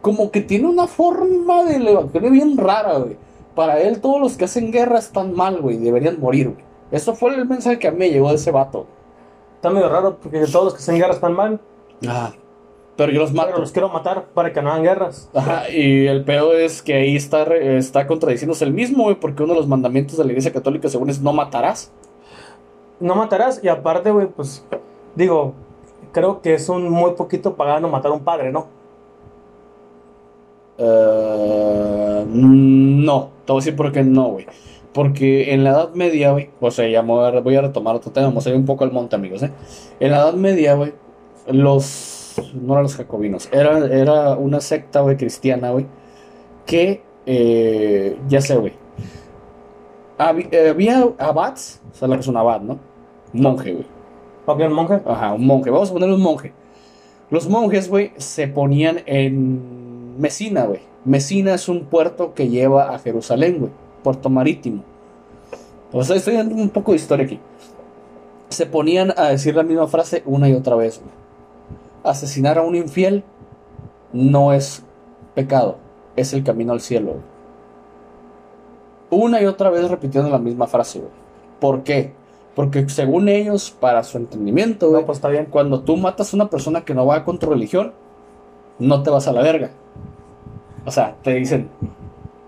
[0.00, 3.16] como que tiene una forma del evangelio bien rara, güey.
[3.54, 5.78] Para él, todos los que hacen guerra están mal, güey.
[5.78, 6.64] Deberían morir, güey.
[6.90, 8.86] Eso fue el mensaje que a mí me llegó de ese vato.
[9.56, 11.60] Está medio raro porque todos los que hacen guerra están mal.
[12.06, 12.32] Ah.
[12.98, 13.50] Pero yo los mato.
[13.50, 15.30] Pero los quiero matar para que no hagan guerras.
[15.32, 19.52] Ajá, y el pedo es que ahí está, está contradiciéndose el mismo, güey, porque uno
[19.52, 21.92] de los mandamientos de la Iglesia Católica, según es, no matarás.
[22.98, 24.66] No matarás y aparte, güey, pues
[25.14, 25.54] digo,
[26.10, 28.66] creo que es un muy poquito pagano matar a un padre, ¿no?
[30.76, 34.46] Eh, no, te voy a decir por qué no, güey.
[34.92, 38.44] Porque en la Edad Media, güey, o sea, ya voy a retomar otro tema, vamos
[38.44, 39.52] a ir un poco al monte, amigos, ¿eh?
[40.00, 40.94] En la Edad Media, güey,
[41.46, 42.17] los,
[42.54, 45.86] no eran los jacobinos, era, era una secta, güey, cristiana, güey,
[46.66, 48.72] que, eh, ya sé, güey,
[50.18, 52.78] Habi- eh, había abats, ¿sabes lo que es un abad, no?
[53.32, 53.86] Un monje, güey.
[54.44, 55.00] ¿Para el monje?
[55.06, 55.70] Ajá, un monje.
[55.70, 56.52] Vamos a ponerle un monje.
[57.30, 60.80] Los monjes, güey, se ponían en Mesina, güey.
[61.04, 63.72] Mesina es un puerto que lleva a Jerusalén, güey.
[64.02, 64.82] Puerto marítimo.
[65.92, 67.38] O sea, estoy dando un poco de historia aquí.
[68.48, 71.12] Se ponían a decir la misma frase una y otra vez, güey.
[72.04, 73.24] Asesinar a un infiel
[74.12, 74.84] no es
[75.34, 75.76] pecado,
[76.16, 77.16] es el camino al cielo.
[79.10, 81.10] Una y otra vez repitiendo la misma frase, güey.
[81.60, 82.12] ¿Por qué?
[82.54, 85.46] Porque según ellos, para su entendimiento, güey, No, pues está bien.
[85.50, 87.92] cuando tú matas a una persona que no va con tu religión,
[88.78, 89.70] no te vas a la verga.
[90.84, 91.68] O sea, te dicen,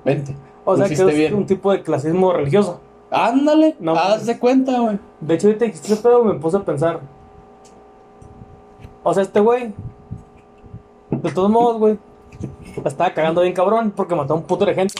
[0.04, 0.34] vente.
[0.64, 1.34] O sea, que es bien.
[1.34, 2.80] un tipo de clasismo religioso.
[3.10, 4.26] Ándale, No, haz pues.
[4.26, 4.98] de cuenta, güey.
[5.20, 7.00] De hecho, ahorita dijiste pedo, me puse a pensar.
[9.02, 9.72] O sea, este güey,
[11.10, 11.98] de todos modos, güey,
[12.84, 14.94] estaba cagando bien cabrón porque mató a un puto de gente.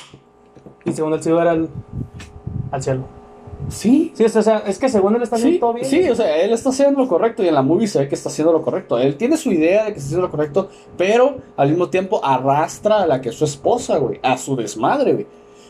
[0.85, 1.69] Y según él se iba a ir al,
[2.71, 3.05] al cielo.
[3.69, 5.87] Sí, Sí, o sea, es que según él está haciendo sí, todo bien.
[5.87, 8.15] sí, o sea, él está haciendo lo correcto y en la movie se ve que
[8.15, 8.99] está haciendo lo correcto.
[8.99, 13.03] Él tiene su idea de que está haciendo lo correcto, pero al mismo tiempo arrastra
[13.03, 15.27] a la que es su esposa, güey, a su desmadre, güey.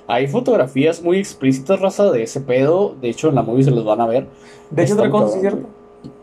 [0.06, 2.94] Hay fotografías muy explícitas, raza, de ese pedo.
[3.00, 4.26] De hecho, en la movie se los van a ver.
[4.70, 5.68] De hecho, otra cosa, sí cierto.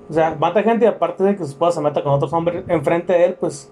[0.10, 2.64] O sea, mata gente y aparte de que su esposa se meta con otros hombres
[2.68, 3.72] enfrente de él, pues.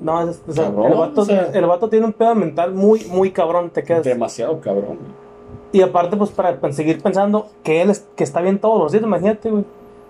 [0.00, 1.50] No, es- o sea, Cabrón, el, vato, o sea.
[1.52, 4.04] el vato tiene un pedo mental muy, muy cabrón, te quedas.
[4.04, 5.24] Demasiado cabrón, güey.
[5.72, 9.02] Y aparte, pues para seguir pensando que él es, que está bien todos los días,
[9.04, 9.64] imagínate, güey.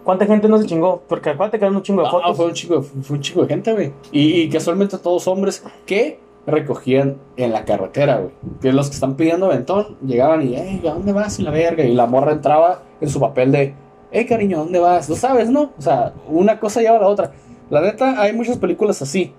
[0.05, 1.01] ¿Cuánta gente no se chingó?
[1.09, 2.37] Porque acuérdate que eran un chingo de Ah, fotos.
[2.37, 3.93] fue un chico, fue un chico de gente, güey.
[4.13, 8.31] Y, y casualmente todos hombres que recogían en la carretera, güey.
[8.61, 11.39] Que los que están pidiendo aventón llegaban y, hey, ¿a dónde vas?
[11.39, 11.85] Y la verga.
[11.85, 13.75] Y la morra entraba en su papel de,
[14.15, 15.09] hey, cariño, ¿a dónde vas?
[15.09, 15.73] Lo sabes, ¿no?
[15.77, 17.33] O sea, una cosa lleva a la otra.
[17.69, 19.33] La neta, hay muchas películas así.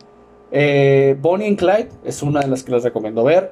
[0.51, 3.51] Eh, Bonnie and Clyde es una de las que les recomiendo ver.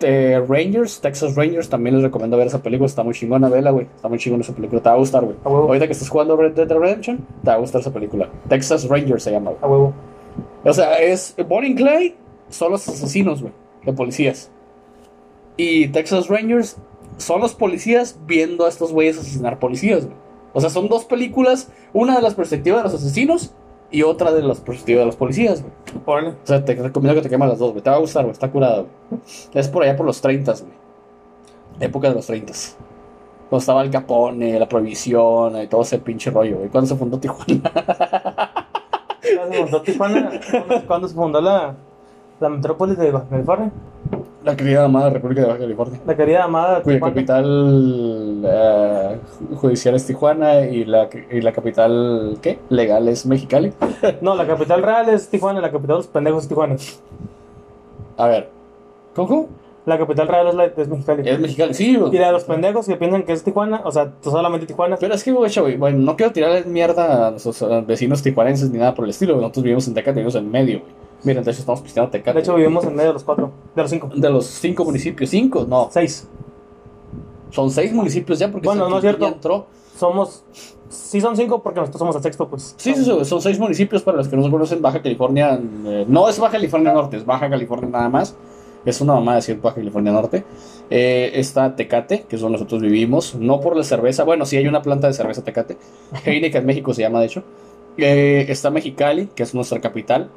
[0.00, 3.86] eh, Rangers, Texas Rangers, también les recomiendo ver esa película, está muy chingona, vela, güey.
[3.96, 5.36] Está muy chingona esa película, te va a gustar, güey.
[5.44, 8.28] Ahorita que estás jugando Red Dead Redemption, te va a gustar esa película.
[8.48, 9.62] Texas Rangers se llama, güey.
[9.62, 9.92] A huevo.
[10.64, 12.14] O sea, es Bonnie and Clyde
[12.50, 13.52] son los asesinos, güey,
[13.84, 14.50] de policías.
[15.56, 16.76] Y Texas Rangers
[17.16, 20.23] son los policías viendo a estos güeyes asesinar policías, güey.
[20.54, 23.52] O sea, son dos películas, una de las perspectivas de los asesinos
[23.90, 25.72] y otra de las perspectivas de los policías, güey.
[26.06, 26.28] Órale.
[26.30, 27.82] O sea, te recomiendo que te quemas las dos, güey.
[27.82, 28.32] Te va a gustar, güey.
[28.32, 29.20] Está curado, güey.
[29.52, 30.64] Es por allá por los 30, güey.
[31.80, 32.52] Época de los 30.
[33.50, 36.70] Cuando estaba el Capone, la prohibición y todo ese pinche rollo, güey.
[36.70, 37.70] Cuando se fundó Tijuana.
[39.36, 40.30] ¿Cuándo se fundó Tijuana?
[40.50, 41.74] ¿Cuándo- ¿Cuándo se fundó la,
[42.40, 43.72] la metrópolis de Baja California?
[44.44, 46.00] La querida amada República de Baja California.
[46.06, 47.14] La querida amada Cuya Tijuana.
[47.14, 49.16] capital eh,
[49.54, 52.58] judicial es Tijuana y la, y la capital, ¿qué?
[52.68, 53.72] Legal es Mexicali.
[54.20, 56.76] No, la capital real es Tijuana, la capital de los pendejos es Tijuana.
[58.18, 58.50] A ver.
[59.14, 59.48] ¿Cómo?
[59.86, 61.28] La capital real es, la, es Mexicali.
[61.28, 61.98] Es Mexicali, sí.
[62.12, 64.98] Y la de los pendejos que piensan que es Tijuana, o sea, solamente Tijuana.
[65.00, 68.94] Pero es que, güey, bueno, no quiero tirarle mierda a nuestros vecinos tijuanenses ni nada
[68.94, 69.36] por el estilo.
[69.36, 71.03] Nosotros vivimos en Tecate, vivimos en medio, güey.
[71.24, 72.34] Miren, de hecho estamos pisteando Tecate.
[72.34, 74.08] De hecho, vivimos en medio de los cuatro, de los cinco.
[74.14, 76.28] de los cinco municipios, cinco, no, Seis.
[77.50, 79.26] son seis municipios ya porque Bueno, no es cierto.
[79.26, 79.66] entró.
[79.96, 80.44] Somos.
[80.88, 82.74] Sí, son cinco porque nosotros somos el sexto, pues.
[82.76, 85.58] Sí, sí, son seis municipios para los que no conocen Baja California.
[85.86, 88.36] eh, no es Baja California Norte, es Baja California nada más.
[88.84, 90.44] Es una mamá decir Baja California Norte.
[90.90, 93.34] Eh, está Tecate, que es donde nosotros vivimos.
[93.34, 94.24] No por la cerveza.
[94.24, 95.78] Bueno, sí hay una planta de cerveza Tecate.
[96.24, 97.42] Heineken México se llama, de hecho.
[97.96, 100.28] Eh, está Mexicali, que es nuestra capital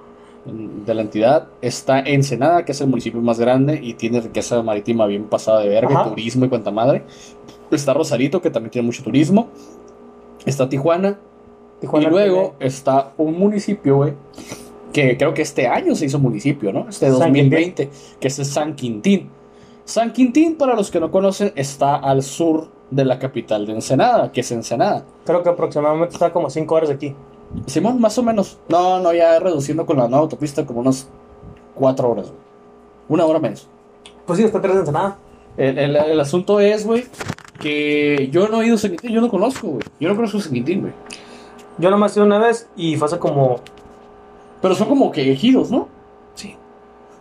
[0.86, 1.48] de la entidad.
[1.62, 5.70] Está Ensenada, que es el municipio más grande y tiene riqueza marítima bien pasada de
[5.70, 6.10] verga, Ajá.
[6.10, 7.04] turismo y cuanta madre.
[7.72, 9.48] Está Rosarito, que también tiene mucho turismo.
[10.46, 11.20] Está Tijuana,
[11.82, 14.14] Tijuana y luego tiene- está un municipio, güey,
[14.94, 16.88] que creo que este año se hizo municipio, ¿no?
[16.90, 19.30] Este San 2020, que es San Quintín.
[19.84, 24.32] San Quintín, para los que no conocen, está al sur de la capital de Ensenada,
[24.32, 25.06] que es Ensenada.
[25.26, 27.16] Creo que aproximadamente está como cinco horas de aquí.
[27.66, 28.58] Simón, más o menos.
[28.70, 31.10] No, no, ya reduciendo con la nueva autopista como unas
[31.76, 32.40] cuatro horas, güey.
[33.10, 33.68] Una hora menos.
[34.26, 35.18] Pues sí, está tres de Ensenada.
[35.56, 37.06] El, el- el asunto es, güey,
[37.60, 39.82] que yo no he ido a San yo no conozco, güey.
[40.00, 40.94] Yo no conozco San güey.
[41.78, 43.62] Yo nomás he ido una vez y fue hace como.
[44.62, 45.88] Pero son como que ejidos, ¿no?
[46.36, 46.56] Sí.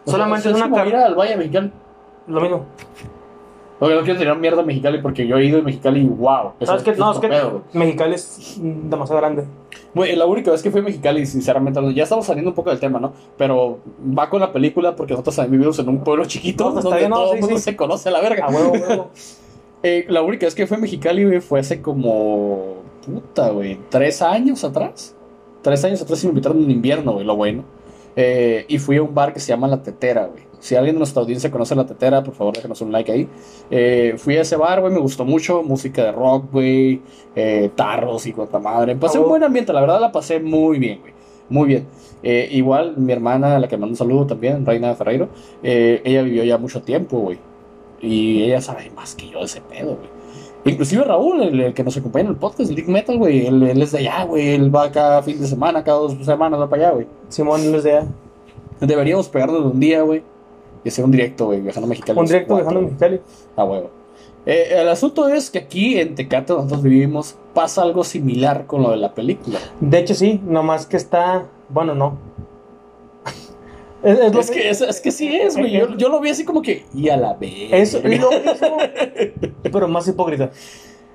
[0.07, 1.71] Solamente es una como car- ir al Valle Mexicali.
[2.27, 2.65] Lo mismo.
[3.79, 6.53] Porque no quiero tirar mierda a Mexicali porque yo he ido a Mexicali y wow.
[6.59, 6.93] eso ¿Sabes qué?
[6.97, 7.79] No, es otro que.
[7.79, 9.45] Mexicali es demasiado grande.
[9.97, 12.79] Güey, la única vez que fui a Mexicali, sinceramente, ya estamos saliendo un poco del
[12.79, 13.15] tema, ¿no?
[13.39, 16.99] Pero va con la película porque nosotros también vivimos en un pueblo chiquito No, donde
[16.99, 17.63] bien, no, todo sí, el mundo sí.
[17.63, 18.45] se conoce a la verga.
[18.45, 19.11] A huevo, huevo.
[19.83, 22.83] Eh, la única vez que fui a Mexicali, güey, fue hace como.
[23.07, 23.79] Puta, güey.
[23.89, 25.15] Tres años atrás.
[25.63, 27.65] Tres años atrás y me invitaron en invierno, güey, lo bueno.
[28.17, 30.43] Eh, y fui a un bar que se llama La Tetera, güey.
[30.59, 33.29] Si alguien de nuestra audiencia conoce La Tetera, por favor déjenos un like ahí.
[33.71, 35.63] Eh, fui a ese bar, güey, me gustó mucho.
[35.63, 37.01] Música de rock, güey.
[37.35, 38.97] eh, tarros y cuanta madre.
[38.97, 41.13] Pasé un buen ambiente, la verdad la pasé muy bien, güey.
[41.49, 41.87] Muy bien.
[42.23, 45.29] Eh, igual mi hermana, a la que mando un saludo también, Reina Ferreiro,
[45.63, 47.39] eh, ella vivió ya mucho tiempo, güey.
[48.01, 50.17] Y ella sabe más que yo de ese pedo, güey.
[50.65, 53.63] Inclusive Raúl, el, el que nos acompaña en el podcast, el Dick Metal, güey, él,
[53.63, 54.55] él es de allá, güey.
[54.55, 57.07] Él va cada fin de semana, cada dos semanas va para allá, güey.
[57.29, 58.03] Simón les de
[58.81, 60.23] Deberíamos pegarnos un día, güey.
[60.87, 62.17] Y hacer un directo, güey, viajando a Mexicali.
[62.17, 62.93] un directo dejando güey.
[62.93, 63.21] Mexicali.
[63.57, 63.91] A huevo.
[64.47, 68.85] Eh, el asunto es que aquí en Tecate, donde nosotros vivimos, pasa algo similar con
[68.85, 69.59] lo de la película.
[69.81, 71.49] De hecho, sí, nomás que está.
[71.71, 72.19] Bueno, no.
[74.05, 75.73] Es, es que, es, es que sí es, güey.
[75.73, 76.87] Yo, yo lo vi así como que.
[76.95, 77.73] Y a la vez.
[77.73, 78.29] Es lo mismo,
[79.65, 80.53] pero más hipócrita.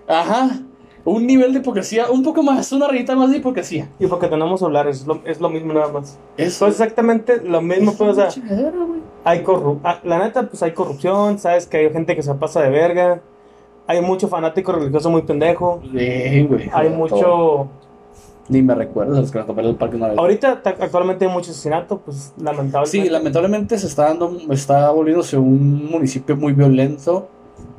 [0.06, 0.60] Ajá.
[1.06, 3.88] Un nivel de hipocresía, un poco más, una rayita más de hipocresía.
[4.00, 6.20] Y porque tenemos celulares, es lo, es lo mismo nada más.
[6.36, 9.01] Eso Es exactamente lo mismo, pues, o sea, chingadera, güey.
[9.24, 9.96] Hay corrupción.
[10.04, 13.22] La neta, pues hay corrupción, sabes que hay gente que se pasa de verga.
[13.88, 15.82] Hay mucho fanático religioso muy pendejo.
[15.84, 16.70] Sí, güey.
[16.74, 16.98] Hay Todo.
[16.98, 17.68] mucho.
[18.50, 20.18] Ni me recuerdas que nos el parque una vez.
[20.18, 22.90] Ahorita, ta- actualmente hay mucho asesinato, pues lamentablemente.
[23.04, 27.30] Sí, lamentablemente se está dando, está volviéndose un municipio muy violento.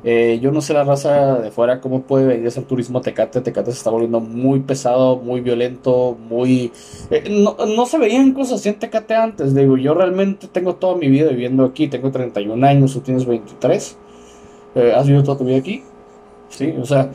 [0.03, 3.41] Eh, yo no sé la raza de fuera cómo puede venir hacer turismo a Tecate.
[3.41, 6.71] Tecate se está volviendo muy pesado, muy violento, muy...
[7.09, 9.55] eh, no, no se veían cosas así en Tecate antes.
[9.55, 11.87] Digo, yo realmente tengo toda mi vida viviendo aquí.
[11.87, 13.97] Tengo 31 años, tú tienes 23.
[14.75, 15.83] Eh, ¿Has vivido toda tu vida aquí?
[16.49, 17.11] Sí, o sea,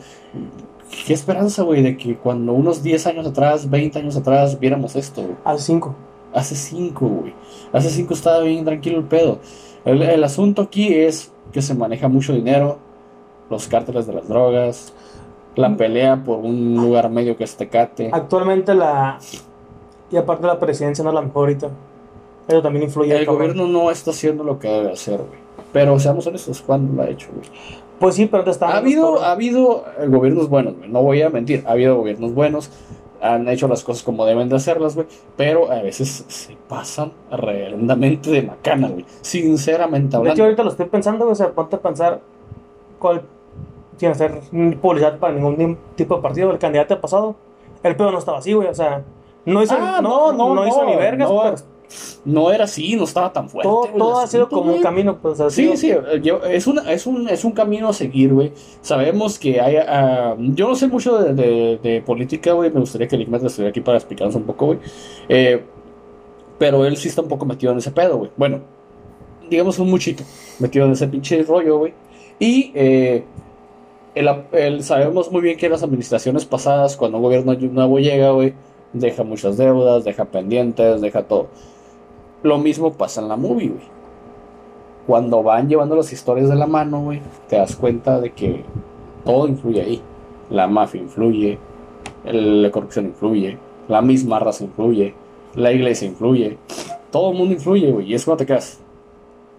[1.05, 5.21] qué esperanza, güey, de que cuando unos 10 años atrás, 20 años atrás, viéramos esto,
[5.21, 5.35] güey.
[5.45, 5.95] Hace cinco.
[6.33, 7.33] Hace cinco, güey.
[7.71, 9.39] Hace cinco estaba bien tranquilo el pedo.
[9.85, 12.77] El, el asunto aquí es que se maneja mucho dinero,
[13.49, 14.93] los cárteles de las drogas,
[15.55, 18.09] la pelea por un lugar medio que es Tecate.
[18.13, 19.19] Actualmente la.
[20.11, 21.69] Y aparte la presidencia no es la mejor ahorita.
[22.47, 23.15] Eso también influye.
[23.15, 25.39] El gobierno no está haciendo lo que debe hacer, güey.
[25.71, 27.47] Pero seamos honestos, ¿cuándo lo ha hecho, güey?
[27.99, 30.89] Pues sí, pero te está Ha habido, ha habido eh, gobiernos buenos, güey.
[30.89, 31.63] No voy a mentir.
[31.67, 32.71] Ha habido gobiernos buenos.
[33.21, 35.07] Han hecho las cosas como deben de hacerlas, güey.
[35.35, 39.05] Pero a veces se pasan realmente de macana, güey.
[39.21, 40.43] Sinceramente De hecho, hablando.
[40.43, 42.21] ahorita lo estoy pensando, o sea, ponte a pensar
[42.97, 43.23] cuál,
[43.97, 44.39] sin hacer
[44.81, 47.35] publicidad para ningún tipo de partido, el candidato pasado,
[47.83, 49.03] el pedo no estaba así, güey, o sea,
[49.45, 51.55] no hizo, Ah, no, no, no, hizo no, ni vergas, pero
[52.25, 53.67] No era así, no estaba tan fuerte.
[53.97, 57.43] todo, ha sido como un camino, pues, Sí, sí, yo- es, una, es, un, es
[57.43, 58.51] un camino a seguir, güey.
[58.81, 59.77] Sabemos que hay...
[59.77, 62.71] ah, yo no sé mucho de, de- de política, güey.
[62.71, 64.79] Me gustaría que el estuviera aquí para explicarnos un poco, güey.
[65.29, 65.63] Eh,
[66.59, 68.31] pero él sí está un poco metido en ese pedo, güey.
[68.37, 68.59] Bueno,
[69.49, 70.23] digamos un muchito
[70.59, 71.93] metido en ese pinche rollo, güey.
[72.37, 73.23] Y eh,
[74.13, 78.53] el, el- sabemos muy bien que las administraciones pasadas, cuando un gobierno nuevo llega, güey,
[78.93, 81.47] deja muchas deudas, deja pendientes, deja todo.
[82.43, 83.99] Lo mismo pasa en la movie, güey.
[85.07, 88.63] Cuando van llevando las historias de la mano, güey, te das cuenta de que
[89.25, 90.01] todo influye ahí.
[90.49, 91.57] La mafia influye,
[92.23, 95.13] el- la corrupción influye, la misma raza influye,
[95.55, 96.57] la iglesia influye,
[97.11, 98.11] todo el mundo influye, güey.
[98.11, 98.79] Y es cuando te quedas,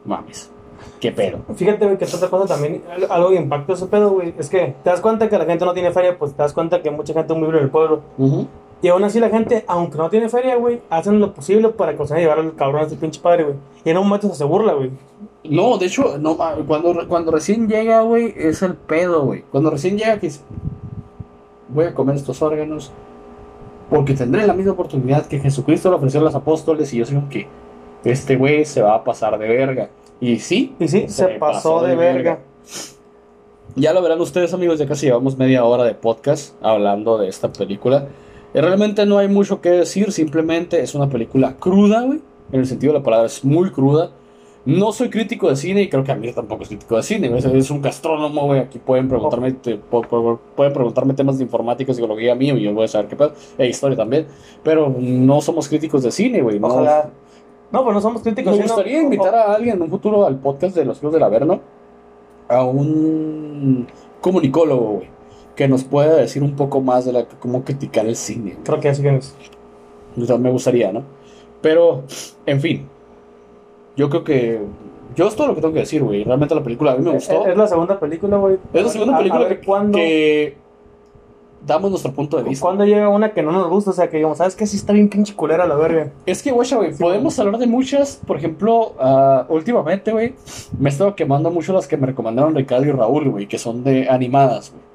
[0.05, 0.51] mames,
[1.01, 1.38] qué pedo.
[1.55, 4.75] Fíjate, güey, que otra cosa también, al- algo que impactó ese pedo, güey, es que
[4.85, 7.12] te das cuenta que la gente no tiene feria, pues te das cuenta que mucha
[7.12, 8.01] gente vive en el pueblo.
[8.19, 8.47] Ujú.
[8.83, 12.23] Y aún así la gente, aunque no tiene feria, güey, hacen lo posible para conseguir
[12.23, 13.57] llevar al cabrón a este pinche padre, güey.
[13.85, 14.90] Y en un momento se burla, güey.
[15.45, 19.43] No, de hecho, no, ma- cuando, cuando recién llega, güey, es el pedo, güey.
[19.51, 20.31] Cuando recién llega, que
[21.69, 22.90] voy a comer estos órganos
[23.88, 27.21] porque tendré la misma oportunidad que Jesucristo le ofreció a los apóstoles y yo sé
[27.29, 27.49] que
[28.05, 29.90] este güey se va a pasar de verga.
[30.21, 32.38] Y sí, Y sí, se, pasó, de, verga.
[33.75, 37.53] ya lo verán ustedes, amigos, ya casi llevamos media hora de podcast hablando de esta
[37.53, 38.07] película.
[38.55, 42.21] Y realmente no hay mucho que decir, simplemente es una película cruda, güey.
[42.53, 44.11] En el sentido de la palabra, es muy cruda.
[44.67, 47.29] No soy crítico de cine y creo que a mí tampoco es crítico de cine.
[47.29, 47.43] güey.
[47.57, 48.61] Es un gastrónomo, güey.
[48.61, 52.85] Aquí pueden preguntarme, te- po- pueden preguntarme temas de informática, psicología mío y yo voy
[52.85, 53.33] a saber qué pedo.
[53.57, 54.27] E historia también.
[54.63, 56.59] Pero no somos críticos de cine, güey.
[56.61, 57.09] No, Ojalá.
[57.73, 58.53] No, pues no somos críticos.
[58.57, 61.23] me sino- gustaría invitar a alguien en un futuro al podcast de los Clubes del
[61.23, 61.61] Averno.
[62.49, 63.87] A un
[64.21, 65.09] comunicólogo, güey.
[65.57, 68.57] Que nos pueda decir un poco más de la, cómo criticar el cine.
[68.65, 69.35] Creo que así es.
[70.17, 71.03] Me gustaría, ¿no?
[71.61, 72.05] Pero,
[72.47, 72.87] en fin.
[73.97, 74.61] Yo creo que.
[75.17, 76.25] Yo es todo lo que tengo que decir, güey.
[76.25, 77.43] Realmente la película a mí me gustó.
[77.45, 78.57] Es, es la segunda película, güey.
[78.73, 80.57] Es la segunda A- a película ver que, cuándo, que
[81.67, 82.63] damos nuestro punto de vista.
[82.65, 84.67] cuándo llega una que no nos gusta, o sea, que digamos, ¿sabes qué?
[84.67, 86.11] Sí está bien pinche culera la verga.
[86.25, 88.21] Es que, güey, güey, Sí, podemos hablar de muchas.
[88.27, 90.35] Por ejemplo, ah, últimamente, güey,
[90.79, 93.85] me he estado quemando mucho las que me recomendaron Ricardo y Raúl, güey, que son
[93.85, 94.89] de animadas, güey.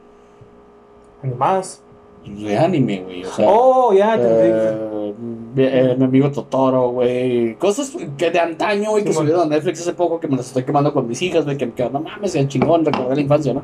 [1.25, 1.81] Animadas.
[2.25, 3.23] De anime, güey.
[3.23, 5.13] O sea, Oh, ya, eh,
[5.57, 7.55] eh, mi amigo Totoro, güey.
[7.55, 9.25] Cosas que de antaño, güey, que Simón.
[9.27, 11.67] subieron a Netflix hace poco, que me las estoy quemando con mis hijas, güey, que
[11.67, 13.61] me quedan, no mames, el chingón, recordé la infancia, ¿no?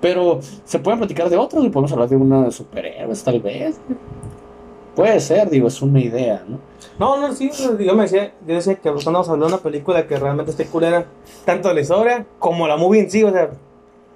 [0.00, 3.80] Pero se pueden platicar de otros y podemos hablar de una de superhéroes, tal vez.
[4.94, 6.58] Puede ser, digo, es una idea, ¿no?
[6.98, 10.16] No, no, sí, yo me decía, yo decía que a hablar de una película que
[10.16, 11.06] realmente esté culera,
[11.44, 13.50] tanto la historia como la movie en sí, o sea,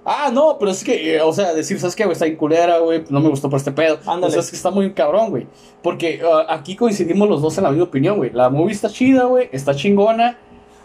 [0.05, 2.13] Ah, no, pero es que, eh, o sea, decir, ¿sabes qué, güey?
[2.13, 3.99] Está en culera, güey, no me gustó por este pedo.
[4.05, 4.27] Ándale.
[4.27, 5.47] O sea, es que está muy cabrón, güey.
[5.81, 8.31] Porque ah, aquí coincidimos los dos en la misma opinión, güey.
[8.31, 10.39] La movie está chida, güey, está chingona.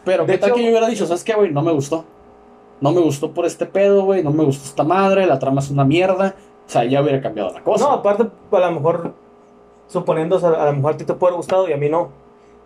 [0.05, 1.51] Pero De qué tal que yo hubiera dicho, ¿sabes qué, güey?
[1.51, 2.05] No me gustó.
[2.79, 4.23] No me gustó por este pedo, güey.
[4.23, 6.35] No me gustó esta madre, la trama es una mierda.
[6.67, 7.85] O sea, ya hubiera cambiado la cosa.
[7.85, 9.15] no, aparte, a lo mejor,
[9.87, 11.89] suponiendo, o sea, a lo mejor a ti te puede haber gustado y a mí
[11.89, 12.09] no.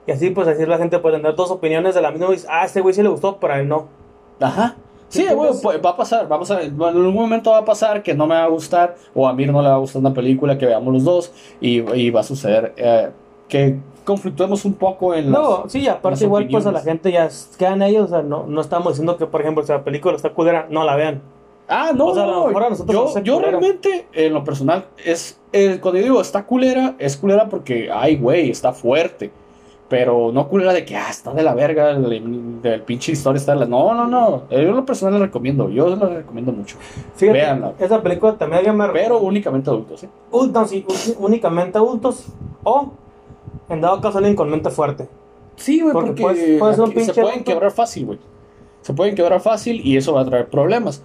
[0.06, 2.66] Y así, pues, así la gente puede tener dos opiniones de la misma, y ah,
[2.66, 3.88] este güey sí le gustó, pero a él no.
[4.40, 4.76] Ajá.
[5.12, 8.14] Sí, güey, pues, va a pasar, vamos a en algún momento va a pasar que
[8.14, 10.58] no me va a gustar o a mí no le va a gustar una película
[10.58, 13.10] que veamos los dos y, y va a suceder eh,
[13.50, 17.30] que conflictuemos un poco en las- No, sí, aparte igual, pues, a la gente ya
[17.58, 20.30] quedan ellos, o sea, no, no estamos diciendo que, por ejemplo, si la película está
[20.32, 21.22] culera, no la vean.
[21.68, 23.52] Ah, no, O sea, a lo no, mejor a nosotros nos yo, yo culera.
[23.60, 28.16] realmente, en lo personal, es eh, cuando yo digo está culera, es culera porque, ay,
[28.18, 29.32] güey, está fuerte.
[29.92, 33.54] Pero no culera de que, ah, está de la verga, el, el pinche historia está
[33.54, 33.66] de la...
[33.66, 34.44] No, no, no.
[34.50, 36.78] eh, Yo en lo personal le recomiendo, yo lo recomiendo mucho.
[37.16, 37.74] Fíjate, Véanla.
[37.78, 40.10] esa película también alguien me Pero únicamente adultos, ¿eh?
[40.32, 40.86] No, sí,
[41.20, 42.28] únicamente adultos
[42.64, 42.94] o,
[43.68, 45.10] en dado caso, alguien con mente fuerte.
[45.58, 47.52] Sí, güey, Porque porque, puedes- puedes un se pueden adulto.
[47.52, 48.20] quebrar fácil, güey.
[48.82, 51.04] Se pueden quebrar fácil y eso va a traer problemas.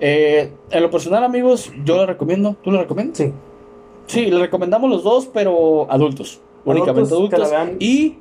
[0.00, 2.56] Eh, en lo personal, amigos, yo le recomiendo.
[2.62, 3.16] ¿Tú le recomiendas?
[3.16, 3.32] Sí.
[4.06, 6.42] Sí, le recomendamos los dos, pero adultos.
[6.70, 7.52] Únicamente Adultos.
[7.78, 8.18] Y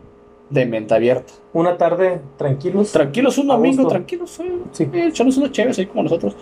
[0.49, 1.33] de mente abierta.
[1.53, 2.91] Una tarde tranquilos.
[2.91, 4.39] Tranquilos, un domingo, tranquilos.
[4.39, 4.83] eh, Sí.
[4.93, 6.35] eh, echarnos unos chéves ahí como nosotros.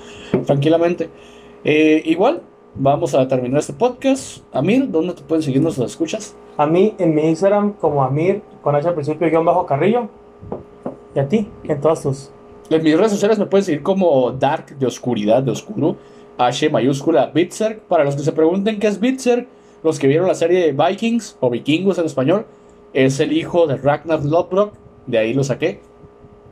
[0.46, 1.10] Tranquilamente.
[1.64, 2.42] Eh, igual,
[2.76, 4.44] vamos a terminar este podcast.
[4.54, 6.36] Amir, ¿dónde te pueden seguir nuestras escuchas?
[6.58, 10.08] a mí en mi Instagram como Amir, con H al principio, guion bajo Carrillo.
[11.14, 12.32] Y a ti, en todas tus
[12.70, 15.98] En mis redes sociales me pueden seguir como Dark de oscuridad, de oscuro,
[16.38, 17.80] H mayúscula Bitzer.
[17.80, 19.48] Para los que se pregunten qué es Bitzer,
[19.86, 22.46] los que vieron la serie de Vikings o Vikingos en español,
[22.94, 24.74] es el hijo de Ragnar Lodbrok,
[25.06, 25.80] de ahí lo saqué.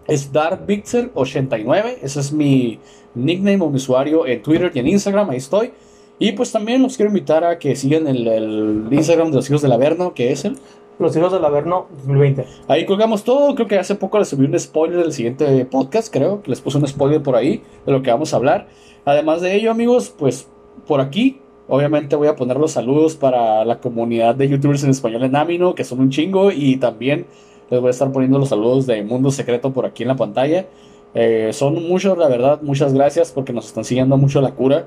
[0.08, 2.80] Es Dark Bitzer 89, ese es mi
[3.16, 5.72] nickname o mi usuario en Twitter y en Instagram, ahí estoy.
[6.20, 9.62] Y pues también los quiero invitar a que sigan el, el Instagram de los hijos
[9.62, 10.58] del Averno, que es el
[11.00, 12.46] Los hijos del Averno 2020.
[12.68, 13.56] Ahí colgamos todo.
[13.56, 16.44] Creo que hace poco les subí un spoiler del siguiente podcast, creo.
[16.44, 18.68] que Les puse un spoiler por ahí de lo que vamos a hablar.
[19.06, 20.48] Además de ello, amigos, pues
[20.88, 21.42] por aquí,
[21.74, 25.74] obviamente voy a poner los saludos para la comunidad de youtubers en español en Amino,
[25.74, 26.52] que son un chingo.
[26.52, 27.26] Y también
[27.72, 30.68] les voy a estar poniendo los saludos de Mundo Secreto por aquí en la pantalla.
[31.16, 32.62] Eh, son muchos, la verdad.
[32.62, 34.86] Muchas gracias porque nos están siguiendo mucho la cura.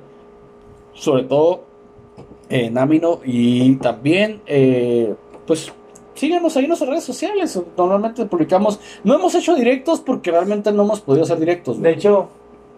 [0.95, 1.65] Sobre todo
[2.51, 3.19] en Amino.
[3.25, 5.13] Y también, eh,
[5.45, 5.73] pues
[6.15, 7.61] síganos ahí en nuestras redes sociales.
[7.77, 8.79] Normalmente publicamos.
[9.03, 11.83] No hemos hecho directos porque realmente no hemos podido hacer directos.
[11.83, 12.29] De hecho,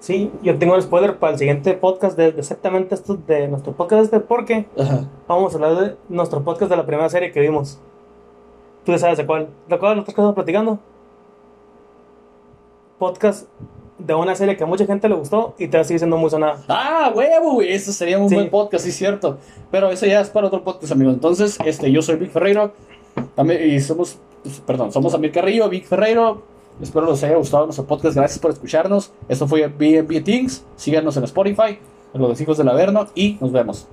[0.00, 3.72] sí, yo tengo un spoiler para el siguiente podcast de, de exactamente esto de nuestro
[3.72, 5.08] podcast este, porque Ajá.
[5.26, 7.78] vamos a hablar de nuestro podcast de la primera serie que vimos.
[8.84, 9.48] Tú ya sabes de cuál.
[9.68, 10.78] ¿De cuál que estamos platicando?
[12.98, 13.48] Podcast
[13.98, 16.62] de una serie que a mucha gente le gustó y te sigue siendo muy sonada.
[16.68, 17.72] Ah, huevo, güey.
[17.72, 18.34] Ese sería un Sí.
[18.36, 19.38] buen podcast, sí, cierto.
[19.70, 21.14] Pero eso ya es para otro podcast, amigos.
[21.14, 22.72] Entonces, este, yo soy Vic Ferreiro.
[23.34, 26.42] También, y somos, pues, perdón, somos Amir Carrillo, Vic Ferreiro.
[26.80, 28.14] Espero les haya gustado nuestro podcast.
[28.16, 29.10] Gracias por escucharnos.
[29.28, 30.64] Esto fue BNB Things.
[30.76, 31.78] Síganos en Spotify,
[32.14, 33.88] en los hijos del Averno y nos vemos.